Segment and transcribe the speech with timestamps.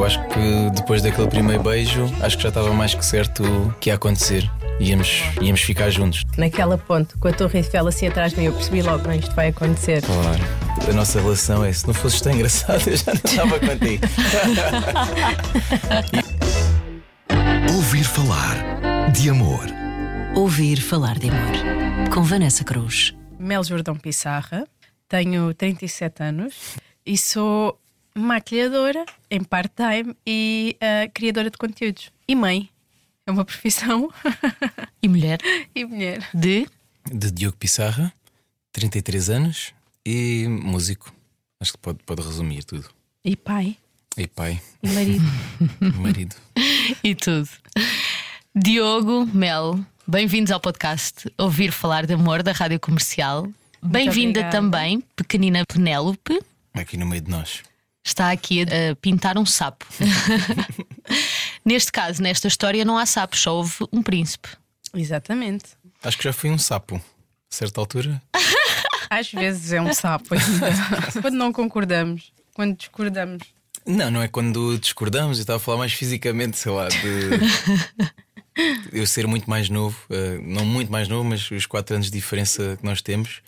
[0.00, 3.74] Eu acho que depois daquele primeiro beijo, acho que já estava mais que certo o
[3.78, 4.50] que ia acontecer.
[4.80, 6.24] Íamos, íamos ficar juntos.
[6.38, 9.34] Naquela ponte, com a Torre Eiffel assim atrás de mim, eu percebi logo que isto
[9.34, 10.00] vai acontecer.
[10.00, 10.40] Claro.
[10.88, 14.06] A nossa relação é: se não fosses tão engraçado, eu já não estava contigo.
[17.76, 19.66] Ouvir falar de amor.
[20.34, 22.08] Ouvir falar de amor.
[22.10, 23.14] Com Vanessa Cruz.
[23.38, 24.66] Mel Jordão Pissarra,
[25.06, 26.54] tenho 37 anos
[27.04, 27.78] e sou
[28.14, 32.10] maquilhadora em part-time e uh, criadora de conteúdos.
[32.26, 32.68] E mãe.
[33.26, 34.10] É uma profissão.
[35.02, 35.38] E mulher?
[35.74, 36.28] e mulher.
[36.34, 36.66] De?
[37.12, 38.12] De Diogo Pissarra,
[38.72, 41.12] 33 anos e músico.
[41.60, 42.88] Acho que pode, pode resumir tudo.
[43.24, 43.76] E pai.
[44.16, 45.24] E pai, E marido.
[46.00, 46.36] marido.
[47.04, 47.48] E tudo.
[48.54, 53.48] Diogo, Mel, bem-vindos ao podcast Ouvir Falar de Amor da Rádio Comercial.
[53.82, 56.40] Bem-vinda também, pequenina Penélope.
[56.74, 57.62] Aqui no meio de nós.
[58.04, 59.86] Está aqui a, pintar um sapo.
[61.64, 64.48] Neste caso, nesta história, não há sapos, só houve um príncipe.
[64.94, 65.64] Exatamente.
[66.02, 66.96] Acho que já fui um sapo.
[66.96, 68.22] A certa altura,
[69.10, 70.70] Às vezes é um sapo ainda.
[71.20, 73.42] quando não concordamos, quando discordamos.
[73.84, 76.98] Não, não é quando discordamos, eu estava a falar mais fisicamente, sei lá, de
[78.92, 82.12] eu ser muito mais novo, eh, não muito mais novo, mas os 4 anos de
[82.12, 83.40] diferença que nós temos.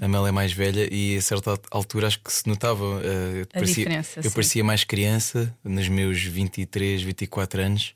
[0.00, 3.02] A Mel é mais velha e a certa al- altura acho que se notava.
[3.04, 3.84] eh, eu parecia,
[4.24, 7.94] Eu parecia mais criança nos meus 23, 24 anos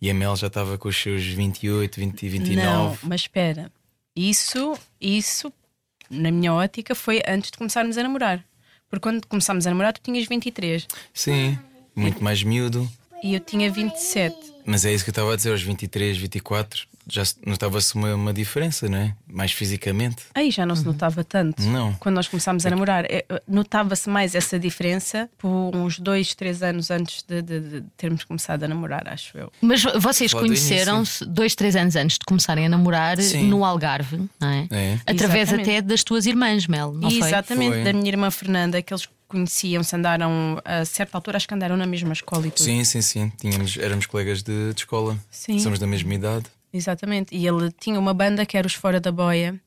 [0.00, 2.56] e a Mel já estava com os seus 28, 20, 29.
[2.66, 3.70] Não, mas espera.
[4.16, 5.52] Isso, isso,
[6.10, 8.44] na minha ótica, foi antes de começarmos a namorar.
[8.90, 11.56] Porque quando começámos a namorar, tu tinhas 23 Sim,
[11.94, 12.90] muito mais miúdo.
[13.22, 14.51] e eu tinha 27.
[14.64, 18.14] Mas é isso que eu estava a dizer, aos 23, 24, já se- notava-se uma,
[18.14, 19.14] uma diferença, não é?
[19.26, 20.22] Mais fisicamente.
[20.34, 21.60] Aí já não se notava tanto.
[21.62, 21.92] Não.
[21.94, 26.90] Quando nós começámos a namorar, é, notava-se mais essa diferença por uns dois, três anos
[26.90, 29.50] antes de, de- de termos começado a namorar, acho eu.
[29.60, 33.48] Mas vocês conheceram-se dois, três anos antes de começarem a namorar Sim.
[33.48, 34.68] no Algarve, não é?
[34.70, 34.98] É.
[35.06, 35.70] Através Exatamente.
[35.70, 37.28] até das tuas irmãs, Mel, não E foi?
[37.28, 37.84] exatamente, Foi.
[37.84, 41.86] da minha irmã Fernanda, que eles conheciam-se, andaram a certa altura, acho que andaram na
[41.86, 42.64] mesma escola e tudo.
[42.64, 43.32] Sim, sim, sim.
[43.40, 45.18] Tínhamos, éramos colegas de, de escola.
[45.30, 45.58] Sim.
[45.58, 46.44] Somos da mesma idade.
[46.72, 47.34] Exatamente.
[47.34, 49.58] E ele tinha uma banda que era os Fora da Boia.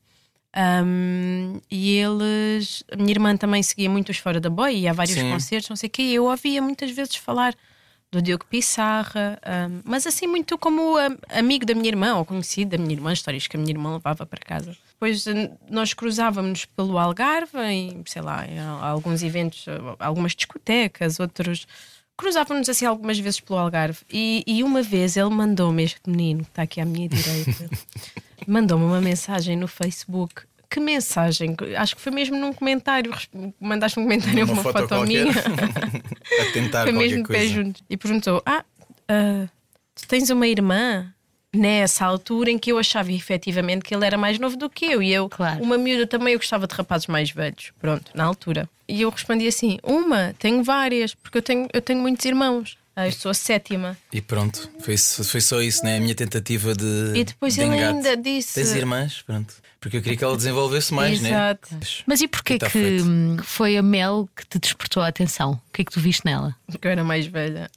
[0.56, 2.82] Um, e eles.
[2.90, 5.30] A minha irmã também seguia muito os Fora da Boia e há vários Sim.
[5.30, 6.02] concertos, não sei o quê.
[6.02, 7.54] E eu ouvia muitas vezes falar
[8.10, 9.38] do Diogo Pissarra,
[9.68, 10.94] um, mas assim, muito como
[11.28, 14.24] amigo da minha irmã ou conhecido da minha irmã, histórias que a minha irmã levava
[14.24, 14.76] para casa.
[14.98, 15.24] Depois
[15.70, 19.66] nós cruzávamos pelo Algarve, em, sei lá, em alguns eventos,
[19.98, 21.66] algumas discotecas, outros.
[22.16, 26.50] Cruzávamos assim algumas vezes pelo Algarve e, e uma vez ele mandou-me, este menino que
[26.50, 27.68] está aqui à minha direita,
[28.48, 30.44] mandou-me uma mensagem no Facebook.
[30.70, 31.54] Que mensagem?
[31.76, 33.12] Acho que foi mesmo num comentário.
[33.60, 35.06] Mandaste um comentário, uma, foto, qualquer.
[35.06, 35.30] minha.
[35.30, 37.54] a tentar Foi qualquer mesmo de pé coisa.
[37.54, 37.82] juntos.
[37.88, 38.64] E perguntou: Ah,
[39.08, 39.46] ah,
[39.94, 41.12] tu tens uma irmã?
[41.56, 45.02] Nessa altura em que eu achava efetivamente que ele era mais novo do que eu.
[45.02, 45.62] E eu, Claro.
[45.62, 47.72] uma miúda, também eu gostava de rapazes mais velhos.
[47.80, 48.68] Pronto, na altura.
[48.88, 52.76] E eu respondi assim: Uma, tenho várias, porque eu tenho, eu tenho muitos irmãos.
[52.94, 53.94] Ah, eu sou a sétima.
[54.10, 55.98] E pronto, foi, foi só isso, né?
[55.98, 57.12] A minha tentativa de.
[57.14, 57.94] E depois de ele engate.
[57.96, 59.20] ainda disse- Tens irmãs?
[59.22, 59.54] Pronto.
[59.78, 61.74] Porque eu queria que ela desenvolvesse mais, Exato.
[61.74, 61.80] né?
[62.06, 65.52] Mas e porquê tá que hum, foi a Mel que te despertou a atenção?
[65.68, 66.56] O que é que tu viste nela?
[66.66, 67.70] Porque eu era mais velha.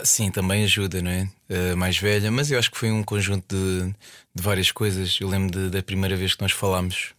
[0.00, 1.28] Ah, sim, também ajuda, não é?
[1.50, 3.86] Ah, mais velha, mas eu acho que foi um conjunto de,
[4.34, 5.18] de várias coisas.
[5.20, 7.14] Eu lembro de- da primeira vez que nós falámos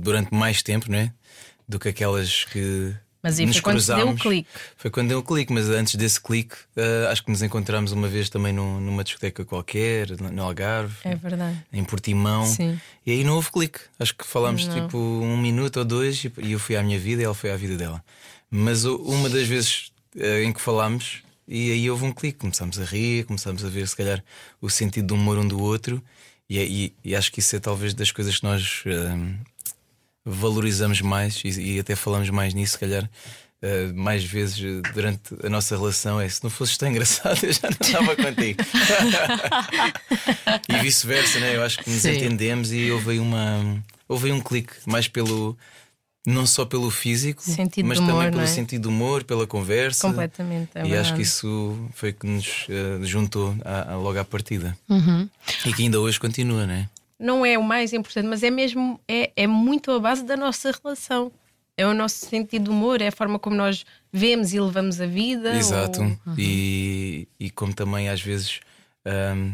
[0.00, 1.12] durante mais tempo, não é?
[1.68, 2.94] Do que aquelas que.
[3.20, 4.22] Mas nos foi quando se deu o cruzámos.
[4.22, 4.48] clique.
[4.76, 8.08] Foi quando deu o clique, mas antes desse clique, ah, acho que nos encontramos uma
[8.08, 10.94] vez também num- numa discoteca qualquer, no Algarve.
[11.04, 11.58] É verdade.
[11.72, 12.46] em Portimão.
[12.46, 12.80] Sim.
[13.04, 13.80] E aí não houve clique.
[13.98, 14.74] Acho que falámos Não.
[14.82, 17.56] tipo um minuto ou dois e eu fui à minha vida e ela foi à
[17.56, 18.02] vida dela.
[18.50, 22.38] Mas uma das vezes eh, em que falámos, e aí houve um clique.
[22.38, 24.22] Começámos a rir, começámos a ver se calhar
[24.60, 26.02] o sentido do humor um do outro.
[26.48, 29.34] E, e- e acho que isso é talvez das coisas que nós eh,
[30.24, 33.08] valorizamos mais e, e até falamos mais nisso, se calhar.
[33.60, 34.56] eh, mais vezes
[34.94, 38.62] durante a nossa relação é se não fosses tão engraçado eu já não estava contigo
[40.68, 41.56] e vice-versa, né?
[41.56, 42.16] Eu acho que nos Sim.
[42.16, 45.56] entendemos e houve aí uma houve aí um clique mais pelo
[46.28, 48.46] não só pelo físico, Sentido mas humor, também pelo não é?
[48.46, 50.06] sentido do humor, pela conversa.
[50.06, 50.70] Completamente.
[50.74, 51.14] É e acho verdade.
[51.16, 54.76] que isso foi que nos eh, juntou à- à- logo à partida.
[54.88, 55.28] Uhum.
[55.66, 56.88] E que ainda hoje continua, né?
[57.20, 60.70] não é o mais importante, mas é mesmo é, é muito a base da nossa
[60.82, 61.32] relação.
[61.76, 65.06] É o nosso sentido de humor, é a forma como nós vemos e levamos a
[65.06, 65.56] vida.
[65.56, 66.00] Exato.
[66.02, 68.60] ou- E, e como também às vezes,
[69.04, 69.52] ahm,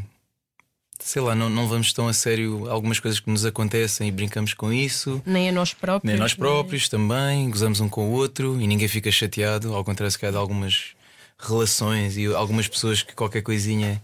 [1.04, 4.54] sei lá, não, não vamos tão a sério algumas coisas que nos acontecem e brincamos
[4.54, 5.22] com isso.
[5.26, 6.10] Nem a nós próprios.
[6.10, 10.10] Nem nós próprios também, gozamos um com o outro e ninguém fica chateado, ao contrário,
[10.10, 10.94] se calhar de algumas
[11.38, 14.02] relações e algumas pessoas que qualquer coisinha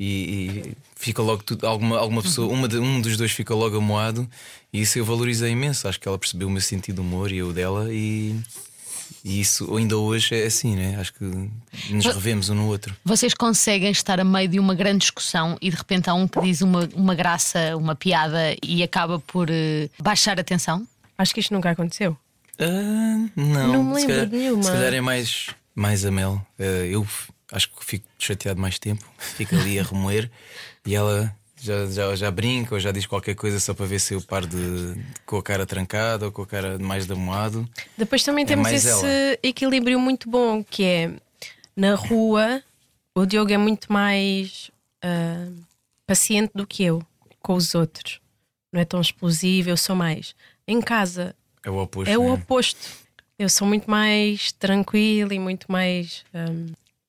[0.00, 3.76] e, e fica logo tudo, alguma, alguma pessoa, uma de, um dos dois fica logo
[3.76, 4.26] amoado
[4.72, 5.86] e isso eu valorizei imenso.
[5.86, 8.34] Acho que ela percebeu o meu sentido de humor e eu dela e.
[9.24, 10.96] E isso ainda hoje é assim, né?
[10.98, 11.24] Acho que
[11.90, 12.94] nos revemos um no outro.
[13.04, 16.40] Vocês conseguem estar a meio de uma grande discussão e de repente há um que
[16.40, 20.86] diz uma, uma graça, uma piada e acaba por uh, baixar a tensão?
[21.16, 22.16] Acho que isto nunca aconteceu.
[22.60, 24.62] Uh, não, não me lembro se calhar, de nenhuma.
[24.62, 26.44] Se calhar é mais, mais a Mel.
[26.58, 27.06] Uh, eu
[27.52, 30.30] acho que fico chateado mais tempo, fico ali a remoer
[30.84, 34.14] e ela já, já, já brinca ou já diz qualquer coisa só para ver se
[34.14, 37.68] eu paro de, de com a cara trancada ou com a cara mais damoado.
[37.96, 39.38] Depois também É temos esse ela.
[39.42, 41.12] equilíbrio muito bom que é
[41.76, 42.62] na rua
[43.14, 44.70] o Diogo é muito mais
[45.02, 45.48] ah,
[46.06, 47.02] paciente do que eu
[47.40, 48.20] com os outros.
[48.72, 50.34] Não é tão explosivo, eu sou mais.
[50.66, 51.34] Em casa
[51.64, 52.10] É o oposto.
[52.10, 52.32] é o né?
[52.32, 52.78] oposto.
[53.38, 56.66] Eu sou muito mais tranquila e muito mais hum,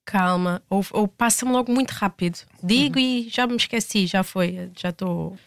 [0.10, 0.62] calma.
[0.70, 2.40] Ou, ou passa-me logo muito rápido.
[2.64, 5.38] Digo e já me esqueci, já foi, já estou.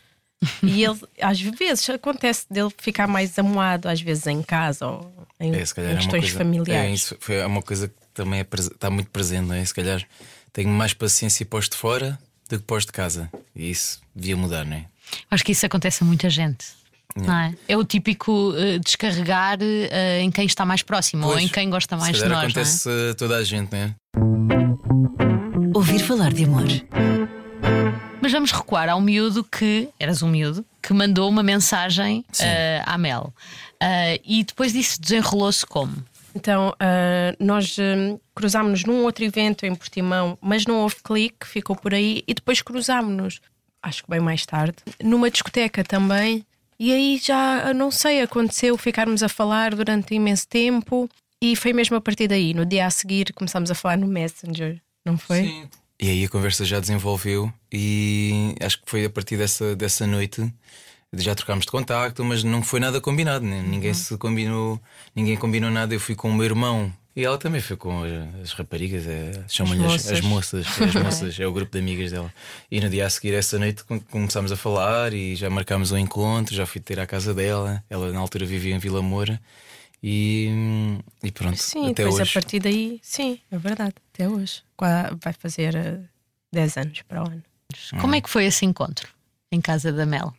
[0.62, 5.52] E ele, às vezes, acontece dele ficar mais amoado, às vezes em casa ou em,
[5.52, 6.90] É, em é uma questões coisa, familiares.
[6.90, 9.64] É, isso foi é uma coisa que também é está muito presente, não é?
[9.64, 10.02] Se calhar
[10.52, 12.18] tenho mais paciência pós de fora
[12.48, 13.30] do que pós de casa.
[13.54, 14.84] E isso devia mudar, não é?
[15.30, 16.66] Acho que isso acontece a muita gente.
[17.14, 17.54] Não é?
[17.68, 21.68] é o típico uh, descarregar uh, em quem está mais próximo ou Pois, em quem
[21.68, 22.30] gosta mais de nós.
[22.30, 22.44] não é?
[22.44, 23.84] acontece a toda a gente, não é?
[23.84, 24.01] Ouvir
[26.02, 26.66] falar de amor.
[28.20, 32.98] Mas vamos recuar ao miúdo que, eras um miúdo, que mandou uma mensagem uh, à
[32.98, 33.32] Mel.
[33.80, 36.04] Uh, e depois disso desenrolou-se como?
[36.34, 41.76] Então, ah, nós hum, cruzámos-nos num outro evento em Portimão, mas não houve clique, ficou
[41.76, 43.38] por aí, e depois cruzámos-nos,
[43.82, 46.42] acho que bem mais tarde, numa discoteca também.
[46.78, 51.06] E aí já, não sei, aconteceu ficarmos a falar durante imenso tempo,
[51.38, 52.54] e foi mesmo a partir daí.
[52.54, 55.42] No dia a seguir começámos a falar no Messenger, não foi?
[55.42, 55.68] Sim.
[56.02, 60.52] E aí a conversa já desenvolveu e acho que foi a partir dessa, dessa noite
[61.14, 63.58] já trocámos de contacto, mas não foi nada combinado, né?
[63.60, 63.68] Uhum.
[63.68, 64.80] ninguém se combinou,
[65.14, 65.94] ninguém combinou nada.
[65.94, 68.10] Eu fui com o meu irmão e ela também foi com as,
[68.42, 72.32] as raparigas, é, chamam-lhe as, as moças, as moças, é o grupo de amigas dela.
[72.68, 75.98] E no dia a seguir, essa noite, com- começámos a falar e já marcámos um
[75.98, 76.52] encontro.
[76.52, 79.38] Já fui ter à casa dela, ela na altura vivia em Vila Moura.
[80.02, 82.30] E, e pronto, Sim, até depois hoje.
[82.30, 84.62] a partir daí, sim, é verdade, até hoje.
[85.20, 86.00] Vai fazer ah,
[86.52, 87.42] 10 anos para o ano.
[88.00, 89.08] Como é que foi esse encontro
[89.52, 90.34] em casa da Mel?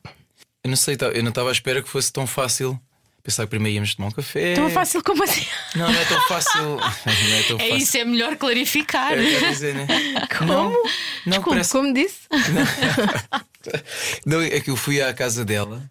[0.63, 2.80] Eu não sei, tá- eu não estava à espera que fosse tão fácil.
[3.24, 4.54] Pensava que primeiro íamos tomar um café.
[4.54, 5.45] Tão fácil como assim?
[5.75, 6.62] Não, não é tão fácil.
[6.75, 7.77] Não é tão É fácil.
[7.77, 9.13] isso, é melhor clarificar.
[9.13, 9.88] É, quer dizer, né?
[10.38, 10.51] Como?
[10.51, 10.83] Não, não
[11.27, 11.71] Desculpe, parece.
[11.71, 12.19] como disse?
[14.25, 15.89] Não, é que eu fui à casa dela.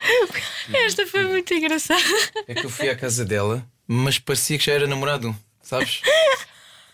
[0.86, 2.02] Esta foi muito engraçada.
[2.48, 6.00] É que eu fui à casa dela, mas parecia que já era namorado, sabes?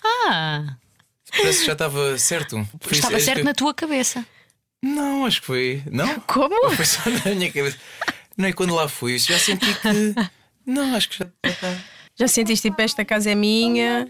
[0.05, 0.76] Ah,
[1.37, 2.67] Parece que já estava certo.
[2.81, 4.25] Foi estava isso- é certo que- na tua cabeça.
[4.82, 5.82] Não, acho que foi.
[5.91, 6.20] Não?
[6.26, 6.70] Como?
[6.75, 7.76] Foi só na minha cabeça.
[8.37, 10.14] Não, e quando lá fui, já senti que.
[10.64, 11.79] Não, acho que já está.
[12.19, 14.08] Já sentiste tipo, esta casa é minha?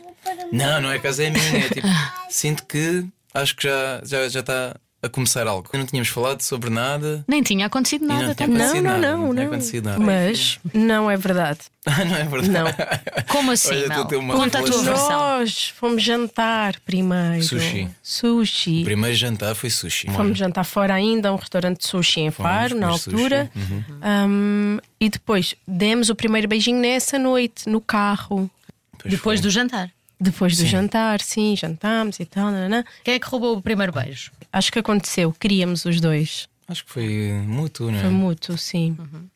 [0.53, 1.59] Não, não é casa é minha.
[1.65, 1.87] É tipo,
[2.31, 3.05] sinto que
[3.35, 5.69] acho que já já já está a começar algo.
[5.73, 7.25] Não tínhamos falado sobre nada.
[7.29, 8.23] Nem tinha acontecido nada.
[8.25, 8.71] não até tinha agora.
[8.71, 9.53] Não, acontecido não, nada, não, não tinha não.
[9.53, 10.01] acontecido nada.
[10.01, 11.61] Mas não é verdade.
[11.89, 12.51] Ah, não é verdade.
[12.51, 13.25] Não.
[13.29, 15.39] Como assim, Olha, tens uma Conta a tua versão.
[15.39, 17.45] Nós fomos jantar primeiro.
[17.45, 17.89] Sushi.
[18.03, 18.81] Sushi.
[18.81, 20.11] O primeiro jantar foi sushi.
[20.11, 23.49] Fomos jantar fora ainda, a um restaurante de sushi em Faro, na altura.
[23.55, 23.85] Uhum.
[24.03, 28.51] Um, e depois demos o primeiro beijinho nessa noite, no carro.
[28.99, 29.49] Pois Depois foi.
[29.49, 29.89] do jantar.
[30.19, 30.69] Depois do Sim.
[30.69, 32.51] jantar, sim, jantámos e tal.
[32.51, 32.85] nananã.
[33.05, 34.33] Quem é que roubou o primeiro beijo?
[34.53, 36.49] Acho que aconteceu, queríamos os dois.
[36.69, 38.03] Acho que foi mútuo, não é?
[38.03, 38.97] Foi mútuo, sim.
[38.99, 39.29] Uhum.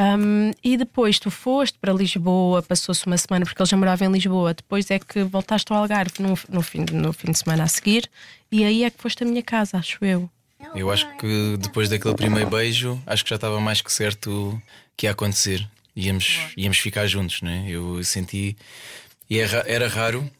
[0.00, 4.10] Um, e depois tu foste para Lisboa, passou-se uma semana, porque ele já morava em
[4.10, 4.54] Lisboa.
[4.54, 8.10] Depois é que voltaste ao Algarve no, no, fim, no fim de semana a seguir,
[8.50, 10.28] e aí é que foste à minha casa, acho eu.
[10.74, 14.60] Eu acho que depois daquele primeiro beijo, acho que já estava mais que certo
[14.96, 15.68] que ia acontecer.
[15.94, 17.66] Íamos, íamos ficar juntos, né?
[17.68, 18.56] Eu senti.
[19.32, 20.30] E era, era raro,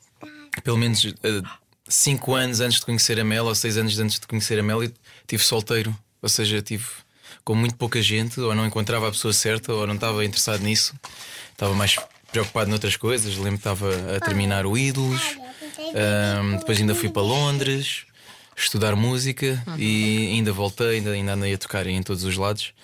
[0.62, 1.42] pelo menos eh,
[1.88, 4.82] cinco anos antes de conhecer a Mel, ou seis anos antes de conhecer a Mel,
[4.82, 5.96] eu estive solteiro.
[6.20, 6.84] Ou seja, estive
[7.42, 10.94] com muito pouca gente, ou não encontrava a pessoa certa, ou não estava interessado nisso.
[11.52, 11.96] Estava mais
[12.30, 13.34] preocupado noutras coisas.
[13.38, 15.38] Lembro que estava a terminar o Ídolos.
[15.94, 18.04] Ahm, depois ainda fui para Londres
[18.54, 22.74] estudar música e ainda voltei, ainda, ainda andei a tocar em todos os lados.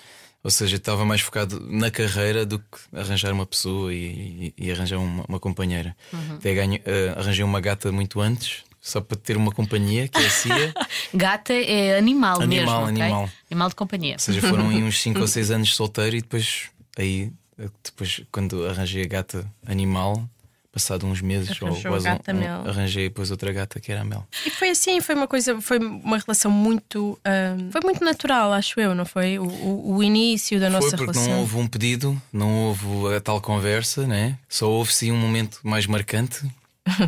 [0.43, 4.71] Ou seja, estava mais focado na carreira do que arranjar uma pessoa e, e- e
[4.71, 5.95] arranjar uma, uma companheira.
[6.37, 10.25] Até ganho, eh, arranjei uma gata muito antes, só para ter uma companhia, que é
[10.25, 10.73] a Cia.
[11.13, 12.53] Gata é animal, mesmo.
[12.71, 12.89] Animal, ok?
[13.01, 13.29] animal.
[13.51, 14.13] Animal de companhia.
[14.13, 17.33] Ou seja, foram aí uns 5 ou 6 anos solteiro e depois aí,
[17.83, 20.23] depois quando arranjei a gata animal,
[20.71, 24.03] Passado uns meses, ou Arranjou quase um- um- arranjei depois outra gata que era a
[24.05, 24.23] Mel.
[24.45, 27.19] E foi assim, foi uma coisa, foi uma relação muito.
[27.25, 29.39] ahm, foi muito natural, acho eu, não foi?
[29.39, 31.33] O, o- o início da nossa Foi porque relação.
[31.33, 34.37] não houve um pedido, não houve a tal conversa, né?
[34.47, 36.41] Só houve sim um momento mais marcante,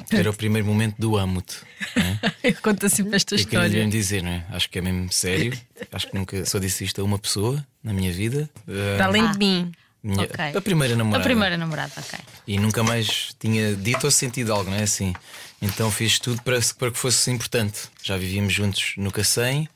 [0.09, 1.57] que era o primeiro momento do amo-te.
[1.95, 2.19] Né?
[2.43, 3.69] Eu conto sempre esta queria história.
[3.77, 4.43] mesmo dizer, não é?
[4.49, 5.53] Acho que é mesmo sério.
[5.93, 8.49] Acho que nunca só disse isto a uma pessoa na minha vida.
[8.97, 9.71] Para além de mim.
[10.03, 10.45] Minha- Ok.
[10.57, 11.23] A primeira A namorada.
[11.23, 12.19] primeira namorada, ok.
[12.47, 15.13] E nunca mais tinha dito ou sentido algo, não é assim?
[15.61, 17.81] Então fiz tudo para, para que fosse importante.
[18.01, 19.69] Já vivíamos juntos no Cacém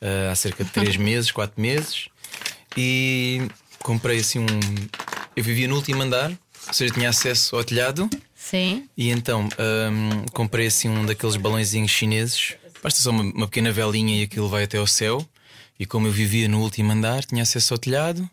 [0.00, 2.08] uh, há cerca de 3 meses, 4 meses.
[2.76, 3.42] E
[3.80, 4.46] comprei assim um.
[5.36, 6.30] Eu vivia no último andar,
[6.66, 8.08] ou seja, tinha acesso ao telhado.
[8.34, 8.88] Sim.
[8.96, 9.44] E então
[9.92, 12.54] hum, comprei assim um daqueles balõezinhos chineses.
[12.82, 15.24] Basta só uma, uma pequena velinha e aquilo vai até ao céu.
[15.78, 18.28] E como eu vivia no último andar, tinha acesso ao telhado.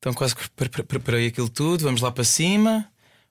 [0.00, 1.84] Então quase que pre- pre- preparei aquilo tudo.
[1.84, 2.88] Vamos lá para cima.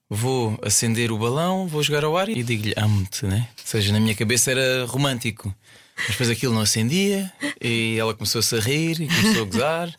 [0.08, 3.48] Vou acender o balão, vou jogar ao ar e digo-lhe amo-te, né?
[3.60, 5.54] Ou seja, na minha cabeça era romântico.
[5.96, 9.94] Mas depois aquilo não acendia e ela começou-se a rir e começou a gozar.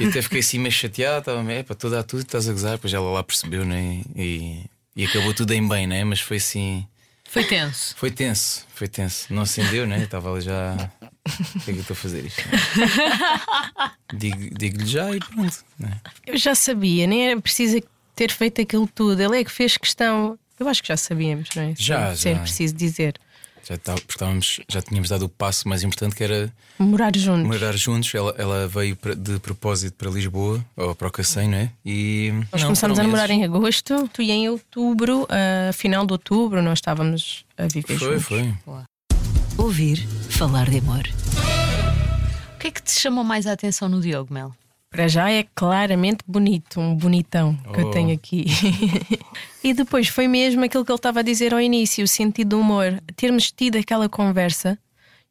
[0.00, 2.72] E até fiquei assim meio chateado, estava é para tu dar tudo, estás a gozar.
[2.72, 4.00] Depois ela lá percebeu, né?
[4.16, 4.64] E,
[4.96, 6.02] e acabou tudo em bem, né?
[6.02, 6.84] Mas foi assim.
[7.28, 7.94] Foi tenso.
[7.96, 9.26] Foi tenso, foi tenso.
[9.32, 10.02] Não acendeu, né?
[10.02, 10.90] Estava ali já.
[11.52, 12.42] Por que é que eu estou a fazer isto?
[14.14, 15.56] Digo- Digo-lhe já e pronto.
[15.78, 15.90] Né?
[16.26, 17.80] Eu já sabia, nem era preciso
[18.14, 19.20] ter feito aquilo tudo.
[19.20, 20.38] Ele é que fez questão.
[20.58, 21.74] Eu acho que já sabíamos, não é?
[21.76, 22.40] Já, Sem já.
[22.40, 23.14] preciso dizer.
[23.68, 27.46] Já, tá- estávamos, já tínhamos dado o passo mais importante que era Morar juntos.
[27.46, 28.12] morar juntos.
[28.14, 31.70] Ela, ela veio pra- de propósito para Lisboa, ou para o Cacém, não é?
[31.84, 33.42] E Nós não, começámos a namorar meses.
[33.42, 35.28] em agosto e em outubro,
[35.68, 38.24] a final de outubro, nós estávamos a viver Foi, juntos.
[38.24, 38.54] foi.
[39.58, 40.06] Ouvir
[40.38, 41.02] falar de amor.
[42.54, 44.54] O que é que te chamou mais a atenção no Diogo, Mel?
[44.88, 47.90] Para já é claramente bonito, um bonitão que eu Oh.
[47.90, 48.46] tenho aqui.
[49.62, 52.60] e depois foi mesmo aquilo que ele estava a dizer ao início, o sentido do
[52.60, 53.02] humor.
[53.16, 54.78] Termos tido aquela conversa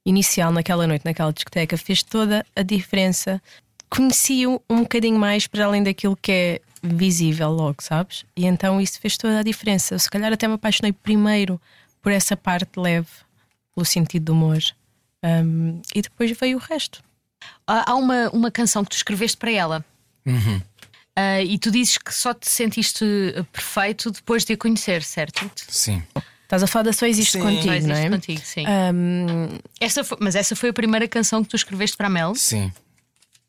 [0.06, 3.42] inicial naquela noite, naquela discoteca, fez toda a diferença.
[3.90, 8.26] Conheci-o um bocadinho mais para além daquilo que é visível logo, sabes?
[8.36, 9.96] E então isso fez toda a diferença.
[9.96, 11.60] Eu, se calhar até me apaixonei primeiro
[12.02, 13.08] por essa parte leve,
[13.74, 14.60] pelo sentido do humor.
[15.44, 17.04] Um, e depois veio o resto.
[17.66, 19.86] Há uma, uma canção que tu escreveste para ela.
[20.26, 20.62] Uhum.
[21.16, 23.04] Ah, e tu dizes que só te sentiste
[23.36, 25.50] eh, perfeito depois de a conhecer, certo?
[25.68, 26.04] Sim.
[26.44, 27.42] Estás a falar da Só Existe Sim.
[27.42, 28.10] Contigo, Só existe não é?
[28.10, 28.64] contigo, sim.
[28.68, 32.36] Um, Essa foi- mas essa foi a primeira canção que tu escreveste para a Mel?
[32.36, 32.72] Sim.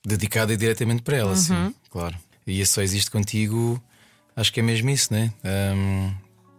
[0.04, 1.36] Dedicada diretamente para ela, Uhum.
[1.36, 2.16] sim, claro.
[2.46, 3.80] E esse só existe contigo,
[4.34, 5.32] acho que é mesmo isso, né?
[5.44, 6.12] Um,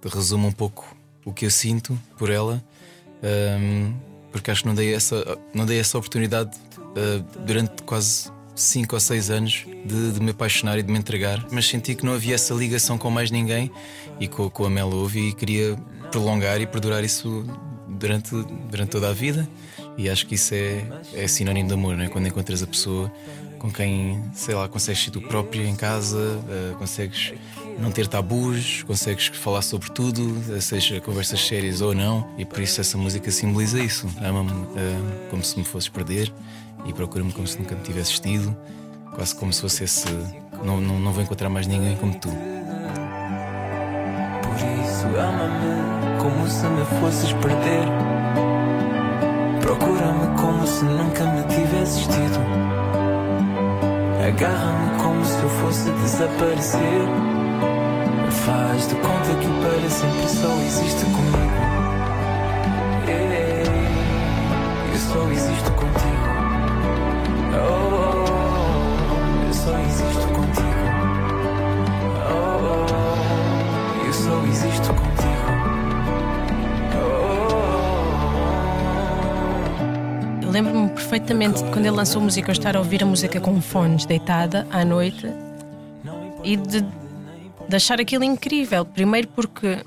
[0.07, 0.95] resume um pouco
[1.25, 2.63] o que eu sinto por ela,
[3.23, 3.93] um,
[4.31, 8.99] porque acho que não dei essa, não dei essa oportunidade uh, durante quase 5 ou
[8.99, 12.35] 6 anos de, de me apaixonar e de me entregar, mas senti que não havia
[12.35, 13.71] essa ligação com mais ninguém
[14.19, 15.77] e com, com a Mel houve e queria
[16.11, 17.45] prolongar e perdurar isso
[17.87, 18.35] durante,
[18.69, 19.47] durante toda a vida.
[19.97, 22.09] E acho que isso é, é sinónimo de amor, não é?
[22.09, 23.11] Quando encontras a pessoa
[23.59, 27.33] com quem, sei lá, consegues ser tu próprio em casa, eh, consegues
[27.79, 32.81] não ter tabus, consegues falar sobre tudo, seja conversas sérias ou não, e por isso
[32.81, 34.07] essa música simboliza isso.
[34.21, 36.31] Ama-me eh, como se me fosses perder
[36.85, 38.55] e procura-me como se nunca me tivesses tido,
[39.15, 40.07] quase como se fosse esse.
[40.63, 42.29] Não, não, não vou encontrar mais ninguém como tu.
[44.43, 47.85] Por isso ama-me como se me fosses perder.
[49.61, 52.39] Procura-me como se nunca me tivesses tido.
[54.27, 57.48] Agarra-me como se eu fosse desaparecer.
[58.31, 61.59] Faz de conta que o para sempre só existe comigo.
[63.07, 63.71] Yeah,
[64.91, 66.29] eu só existo contigo.
[67.55, 68.25] Oh,
[69.45, 70.85] eu só existo contigo.
[72.31, 72.85] Oh,
[74.05, 75.49] eu só existo contigo.
[80.41, 83.05] Oh, eu lembro-me perfeitamente de quando ele lançou a música, eu estar a ouvir a
[83.05, 85.27] música com fones, deitada à noite
[86.43, 86.85] e de,
[87.69, 88.83] de achar aquilo incrível.
[88.83, 89.77] Primeiro porque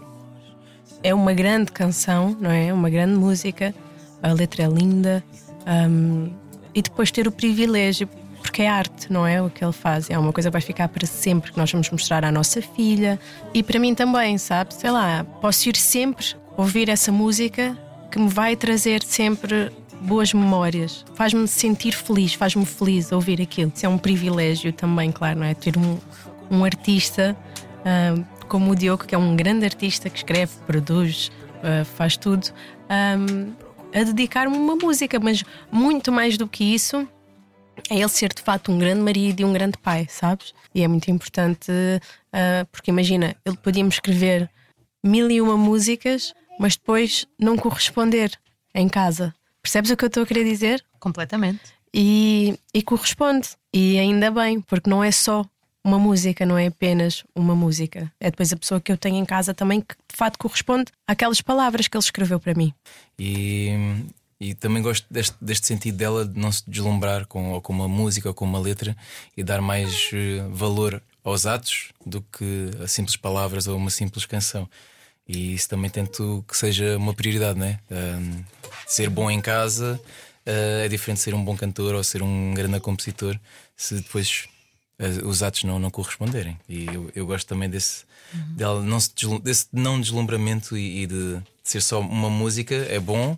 [1.03, 2.73] é uma grande canção, não é?
[2.73, 3.75] Uma grande música,
[4.23, 5.23] a letra é linda
[5.67, 6.31] hum,
[6.73, 8.09] e depois ter o privilégio.
[8.41, 9.41] Porque é arte, não é?
[9.41, 10.11] O que ele faz.
[10.11, 13.19] É uma coisa que vai ficar para sempre, que nós vamos mostrar à nossa filha
[13.55, 14.75] e para mim também, sabe?
[14.75, 17.77] Sei lá, posso ir sempre ouvir essa música
[18.11, 21.05] que me vai trazer sempre boas memórias.
[21.15, 23.73] Faz-me sentir feliz, faz-me feliz ouvir aquilo.
[23.75, 25.55] Isso é um privilégio também, claro, não é?
[25.55, 25.99] Ter um,
[26.51, 27.37] um artista
[27.85, 31.31] ah, como o Diogo, que é um grande artista que escreve, produz,
[31.63, 32.49] ah, faz tudo,
[32.89, 33.17] ah,
[33.95, 37.07] a dedicar-me uma música, mas muito mais do que isso.
[37.91, 40.55] É ele ser de facto um grande marido e um grande pai, sabes?
[40.75, 41.71] E é muito importante,
[42.33, 44.51] ah, porque imagina, ele podíamos escrever
[45.05, 48.33] mil e uma músicas, mas depois não corresponder
[48.75, 49.35] em casa.
[49.63, 50.85] Percebes o que eu estou a querer dizer?
[50.99, 51.61] Completamente.
[51.95, 53.51] E, e corresponde.
[53.73, 55.45] E ainda bem, porque não é só
[55.85, 58.13] uma música, não é apenas uma música.
[58.21, 61.41] É depois a pessoa que eu tenho em casa também que de facto corresponde àquelas
[61.41, 62.73] palavras que ele escreveu para mim.
[63.19, 63.71] E,
[64.41, 67.89] e também gosto deste, deste sentido dela de não se deslumbrar com, ou com uma
[67.89, 68.97] música ou com uma letra
[69.37, 74.27] e dar mais eh, valor aos atos do que a simples palavras ou uma simples
[74.27, 74.69] canção.
[75.27, 77.79] E isso também tento que seja uma prioridade, né?
[77.91, 78.43] Um,
[78.87, 80.01] ser bom em casa
[80.47, 83.39] uh, é diferente de ser um bom cantor ou ser um grande compositor
[83.77, 84.49] se depois
[85.25, 86.59] os atos não, não corresponderem.
[86.69, 88.05] E eu, eu gosto também desse,
[88.57, 89.11] dela não se
[89.43, 93.37] desse não deslumbramento e, e de, de ser só uma música, é bom.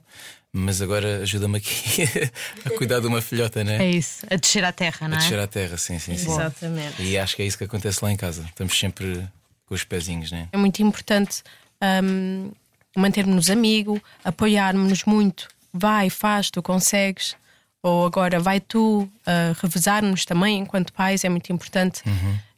[0.56, 2.04] Mas agora ajuda-me aqui
[2.64, 3.84] a cuidar de uma filhota, né?
[3.84, 4.24] É isso.
[4.30, 5.22] A descer à terra, não A é?
[5.22, 6.30] descer à terra, sim, sim, sim.
[6.30, 7.02] Exatamente.
[7.02, 8.44] E acho que é isso que acontece lá em casa.
[8.44, 9.26] Estamos sempre
[9.66, 10.48] com os pezinhos, né?
[10.52, 11.42] É muito importante
[12.04, 12.52] hum,
[12.96, 15.48] mantermos-nos amigos, apoiarmos-nos muito.
[15.72, 17.34] Vai, faz, tu consegues.
[17.84, 19.10] Ou agora vai tu uh,
[19.60, 22.02] revezar-nos também enquanto pais, é muito importante.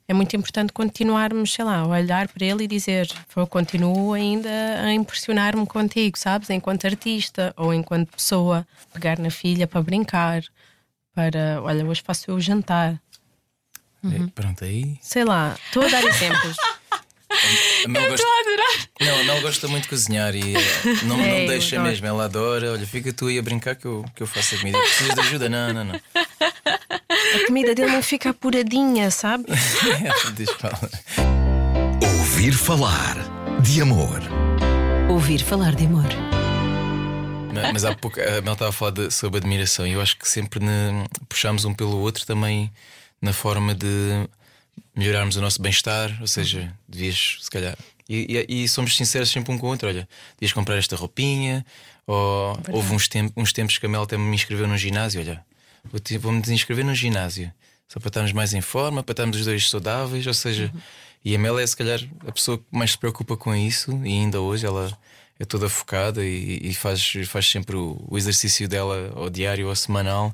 [0.06, 4.48] É muito importante continuarmos, sei lá, a olhar para ele e dizer: eu continuo ainda
[4.84, 6.48] a impressionar-me contigo, sabes?
[6.48, 8.64] Enquanto artista ou enquanto pessoa.
[8.94, 10.44] Pegar na filha para brincar,
[11.12, 13.02] para, olha, hoje faço eu o jantar.
[14.04, 14.96] É, pronto, aí.
[15.02, 16.56] Sei lá, estou a dar exemplos.
[17.84, 18.26] A Mel gosta...
[19.00, 20.60] Não, a Mel gosta muito de cozinhar e eh,
[21.04, 22.06] não, É, não eu deixa mesmo.
[22.06, 22.72] Ela adora.
[22.72, 24.78] Olha, fica tu aí a brincar que eu, que eu faço a comida.
[24.78, 25.48] Precisas de ajuda?
[25.48, 26.00] Não, não, não.
[26.40, 29.44] A comida dele não fica apuradinha, sabe?
[30.36, 30.48] Diz.
[32.02, 33.16] Ouvir falar
[33.62, 34.20] de amor.
[35.08, 36.04] Ouvir falar de amor.
[37.52, 40.16] Mas- Mas há pouco a Mel estava a falar de- sobre admiração e eu acho
[40.18, 42.70] que sempre ne- puxamos um pelo outro também
[43.20, 44.28] na forma de
[44.94, 46.16] melhorarmos o nosso bem-estar.
[46.20, 47.76] Ou seja, devias, se calhar.
[48.08, 49.88] E, e- e somos sinceros sempre um com o outro.
[49.88, 51.64] Olha, devias comprar esta roupinha.
[52.06, 55.20] Ou houve uns, tem- uns tempos que a Mel até me inscreveu num ginásio.
[55.20, 55.44] Olha,
[55.84, 57.52] vou vou-me desinscrever num ginásio
[57.88, 60.26] só para estarmos mais em forma, para estarmos os dois saudáveis.
[60.26, 60.72] Ou seja,
[61.24, 64.08] e a Mel é se calhar a pessoa que mais se preocupa com isso e
[64.12, 64.96] ainda hoje ela
[65.38, 69.74] é toda focada e, e faz, faz sempre o, o exercício dela ao diário ou
[69.76, 70.32] semanal.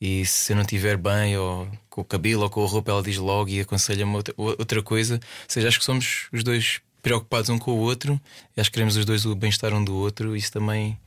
[0.00, 3.02] E se eu não estiver bem, ou com o cabelo ou com a roupa, ela
[3.02, 5.16] diz logo e aconselha-me outra, outra coisa.
[5.16, 8.20] Ou seja, acho que somos os dois preocupados um com o outro,
[8.56, 10.36] e acho que queremos os dois o bem-estar um do outro.
[10.36, 10.98] Isso também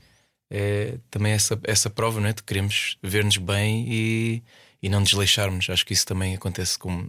[0.51, 2.33] é também é essa, essa prova, não é?
[2.33, 4.43] De queremos ver-nos bem e,
[4.81, 5.69] e não desleixarmos.
[5.69, 7.07] Acho que isso também acontece com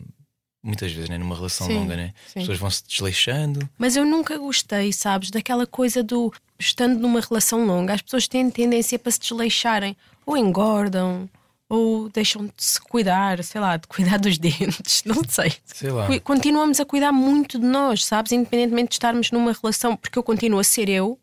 [0.62, 1.18] muitas vezes, né?
[1.18, 2.14] numa relação Sim, longa, né?
[2.26, 2.40] sim.
[2.40, 3.68] As pessoas vão se desleixando.
[3.76, 8.50] Mas eu nunca gostei, sabes, daquela coisa do estando numa relação longa, as pessoas têm
[8.50, 11.28] tendência para se desleixarem, ou engordam,
[11.68, 15.52] ou deixam de se cuidar, sei lá, de cuidar dos dentes, não sei.
[15.64, 20.22] Sei Continuamos a cuidar muito de nós, sabes, independentemente de estarmos numa relação, porque eu
[20.22, 21.18] continuo a ser eu,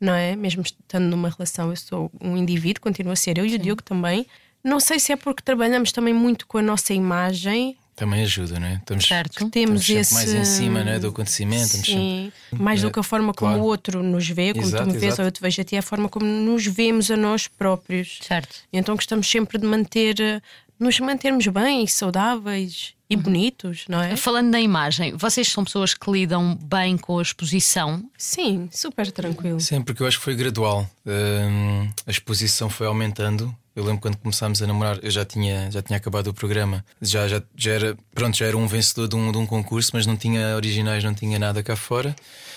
[0.00, 0.34] não é?
[0.36, 3.82] Mesmo estando numa relação, eu sou um indivíduo, continuo a ser eu e o Diogo
[3.82, 4.26] também.
[4.64, 8.66] Não sei se é porque trabalhamos também muito com a nossa imagem, Também ajuda, não
[8.66, 8.74] é?
[8.76, 9.50] Estamos, Certo.
[9.50, 11.62] temos esse mais em cima né, do acontecimento.
[11.76, 13.62] estamos sempre- Sim, mais do É, que a forma como claro.
[13.62, 15.22] o outro nos vê, como Exato, tu me vês exato.
[15.22, 18.18] ou eu te vejo a ti, é a forma como nos vemos a nós próprios.
[18.22, 18.56] Certo.
[18.72, 20.40] E então gostamos sempre de manter, eh,
[20.80, 23.22] nos mantermos bem, saudáveis e Uhum.
[23.22, 24.16] bonitos, não é?
[24.16, 28.02] Falando na imagem, vocês são pessoas que lidam bem com a exposição.
[28.16, 29.60] Sim, super tranquilo.
[29.60, 30.88] Sim, porque eu acho que foi gradual.
[31.06, 33.54] Hum, a exposição foi aumentando.
[33.74, 36.84] Eu lembro quando começámos a namorar, eu já tinha, já tinha acabado o programa.
[37.00, 40.06] Já, já, já era, pronto, já era um vencedor de um, de um concurso, mas
[40.06, 42.14] não tinha originais, não tinha nada cá fora.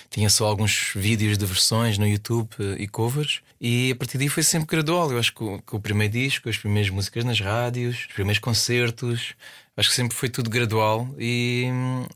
[0.09, 3.41] Tinha só alguns vídeos de versões no YouTube eh, e covers.
[3.59, 5.11] E a partir daí foi sempre gradual.
[5.11, 8.39] Eu acho que o, que o primeiro disco, as primeiras músicas nas rádios, os primeiros
[8.39, 9.35] concertos,
[9.77, 11.07] acho que sempre foi tudo gradual.
[11.19, 11.65] E,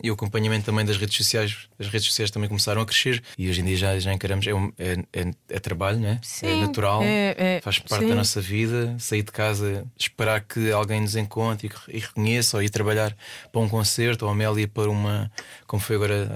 [0.04, 1.58] e o acompanhamento também das redes sociais.
[1.78, 3.22] As redes sociais também começaram a crescer.
[3.38, 4.46] E hoje em dia já, já encaramos.
[4.48, 6.20] É, um- é, é, é trabalho, né?
[6.22, 7.02] é Sim, natural.
[7.04, 8.10] é- é- faz parte sim.
[8.10, 8.96] da nossa vida.
[9.00, 13.16] Sair de casa, esperar que alguém nos encontre e, e reconheça, ou ir trabalhar
[13.52, 15.32] para um concerto, ou a Mel ir para uma,
[15.68, 16.30] como foi agora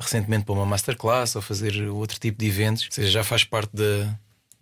[0.00, 2.84] recentemente, para uma masterclass, ou fazer outro tipo de eventos.
[2.84, 4.18] Ou seja, já faz parte da,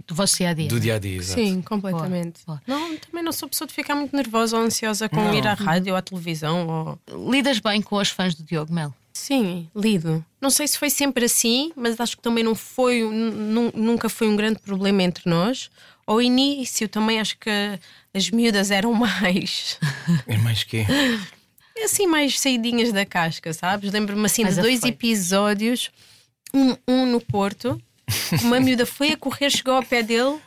[0.07, 0.69] Do vosso dia a dia.
[0.69, 1.23] do dia a dia.
[1.23, 2.41] Sim, completamente.
[2.47, 5.35] Boa, Não, também não sou pessoa de ficar muito nervosa ou ansiosa com Não.
[5.35, 6.99] ir à rádio ou à televisão.
[7.09, 7.31] Ou...
[7.31, 8.95] Lidas bem com os fãs do Diogo Mel?
[9.13, 10.25] Sim, lido.
[10.41, 14.27] Não sei se foi sempre assim, mas acho que também não foi, nu- nunca foi
[14.29, 15.71] um grande problema entre nós.
[16.07, 17.51] Ao início também acho que
[18.15, 19.79] as miúdas eram mais
[20.27, 20.85] É mais que.
[21.85, 23.93] assim, mais saidinhas da casca, sabes?
[23.93, 24.95] Lembro-me assim Mais de dois afoito.
[24.97, 25.91] episódios,
[26.55, 27.81] um, um no Porto,
[28.43, 30.39] uma miúda foi a correr, chegou ao pé dele.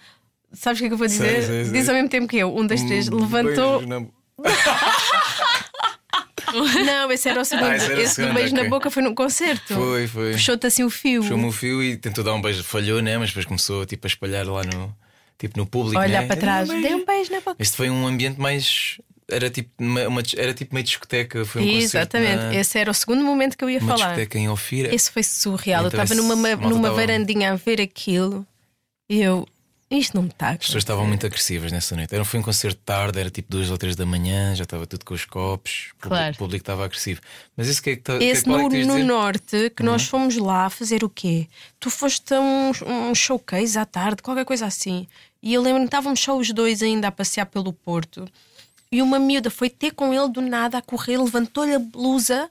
[0.53, 1.29] Sabes o que é que eu vou dizer?
[1.29, 1.73] Sei, sei, sei.
[1.73, 4.05] Diz ao mesmo tempo que eu, um, dois, três, Um levantou, beijo na-
[6.85, 7.67] Não, esse era o segundo.
[7.67, 8.63] Ah, esse esse do beijo ok.
[8.63, 9.73] na boca foi num concerto.
[9.73, 10.31] Foi, foi.
[10.31, 11.21] Puxou-te assim o fio.
[11.21, 12.63] Puxou-me o fio e tentou dar um beijo.
[12.63, 13.17] Falhou, né?
[13.17, 14.95] Mas depois começou tipo, a espalhar lá no,
[15.37, 15.99] tipo, no público.
[15.99, 16.27] Olhar né?
[16.27, 16.69] para trás.
[16.69, 17.55] Dei um um beijo na boca.
[17.59, 18.99] Este foi um ambiente mais.
[19.29, 21.43] Era tipo, uma, uma- era tipo meio discoteca.
[21.45, 21.85] Foi um concerto
[22.17, 22.35] Exatamente.
[22.43, 24.07] na- Esse era o segundo momento que eu ia uma falar.
[24.09, 24.93] discoteca em Ofira.
[24.93, 25.87] Esse foi surreal.
[25.87, 28.45] Então eu estava numa, numa tava- varandinha a ver aquilo
[29.09, 29.47] e eu.
[29.89, 30.49] Isto não me está.
[30.49, 32.13] As pessoas estavam muito agressivas nessa noite.
[32.13, 35.05] Era, foi um concerto tarde, era tipo duas ou três da manhã, já estava tudo
[35.05, 36.33] com os copos, o público- Claro.
[36.33, 37.21] o público estava agressivo.
[37.55, 38.15] Mas isso que é que está.
[38.17, 41.09] Esse qual é no, que tu ias no norte, que nós fomos lá fazer o
[41.09, 41.47] quê?
[41.79, 42.71] Tu foste a um,
[43.11, 45.07] um showcase à tarde, qualquer coisa assim.
[45.41, 48.27] E eu lembro-me, estávamos só os dois ainda a passear pelo Porto.
[48.95, 52.49] E uma miúda foi ter com ele do nada a correr, levantou-lhe a blusa